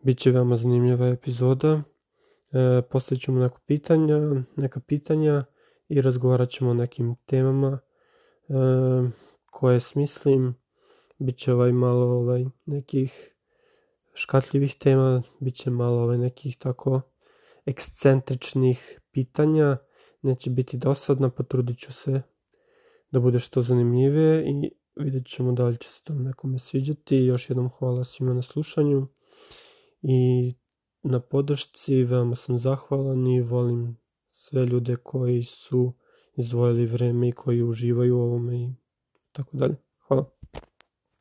Biće 0.04 0.30
veoma 0.30 0.56
zanimljiva 0.56 1.06
epizoda. 1.06 1.82
E, 2.52 2.82
postavit 2.90 3.22
ćemo 3.22 3.40
neko 3.40 3.60
pitanja, 3.66 4.16
neka 4.56 4.80
pitanja 4.80 5.42
i 5.88 6.02
razgovarat 6.02 6.50
ćemo 6.50 6.70
o 6.70 6.74
nekim 6.74 7.16
temama 7.26 7.78
e, 8.48 8.54
koje 9.50 9.80
smislim. 9.80 10.54
Biće 11.18 11.52
ovaj 11.52 11.72
malo 11.72 12.06
ovaj 12.06 12.44
nekih 12.66 13.34
škatljivih 14.14 14.74
tema, 14.78 15.22
biće 15.40 15.70
malo 15.70 16.02
ovaj 16.02 16.18
nekih 16.18 16.58
tako 16.58 17.00
ekscentričnih 17.66 19.00
pitanja. 19.10 19.76
Neće 20.22 20.50
biti 20.50 20.76
dosadna, 20.76 21.30
potrudit 21.30 21.78
ću 21.78 21.92
se 21.92 22.22
da 23.10 23.20
bude 23.20 23.38
što 23.38 23.60
zanimljivije 23.60 24.44
i 24.50 24.70
vidjet 24.96 25.26
ćemo 25.26 25.52
da 25.52 25.64
li 25.66 25.76
će 25.76 25.88
se 25.88 26.02
to 26.02 26.14
nekome 26.14 26.58
sviđati. 26.58 27.16
Još 27.16 27.50
jednom 27.50 27.68
hvala 27.68 28.04
svima 28.04 28.34
na 28.34 28.42
slušanju 28.42 29.06
i 30.08 30.54
na 31.02 31.20
podršci, 31.20 32.02
veoma 32.04 32.36
sam 32.36 32.58
zahvalan 32.58 33.26
i 33.26 33.40
volim 33.40 33.96
sve 34.28 34.66
ljude 34.66 34.96
koji 34.96 35.42
su 35.42 35.92
izdvojili 36.36 36.86
vreme 36.86 37.28
i 37.28 37.32
koji 37.32 37.62
uživaju 37.62 38.16
u 38.16 38.20
ovome 38.20 38.56
i 38.56 38.74
tako 39.32 39.56
dalje. 39.56 39.76
Hvala. 40.08 40.30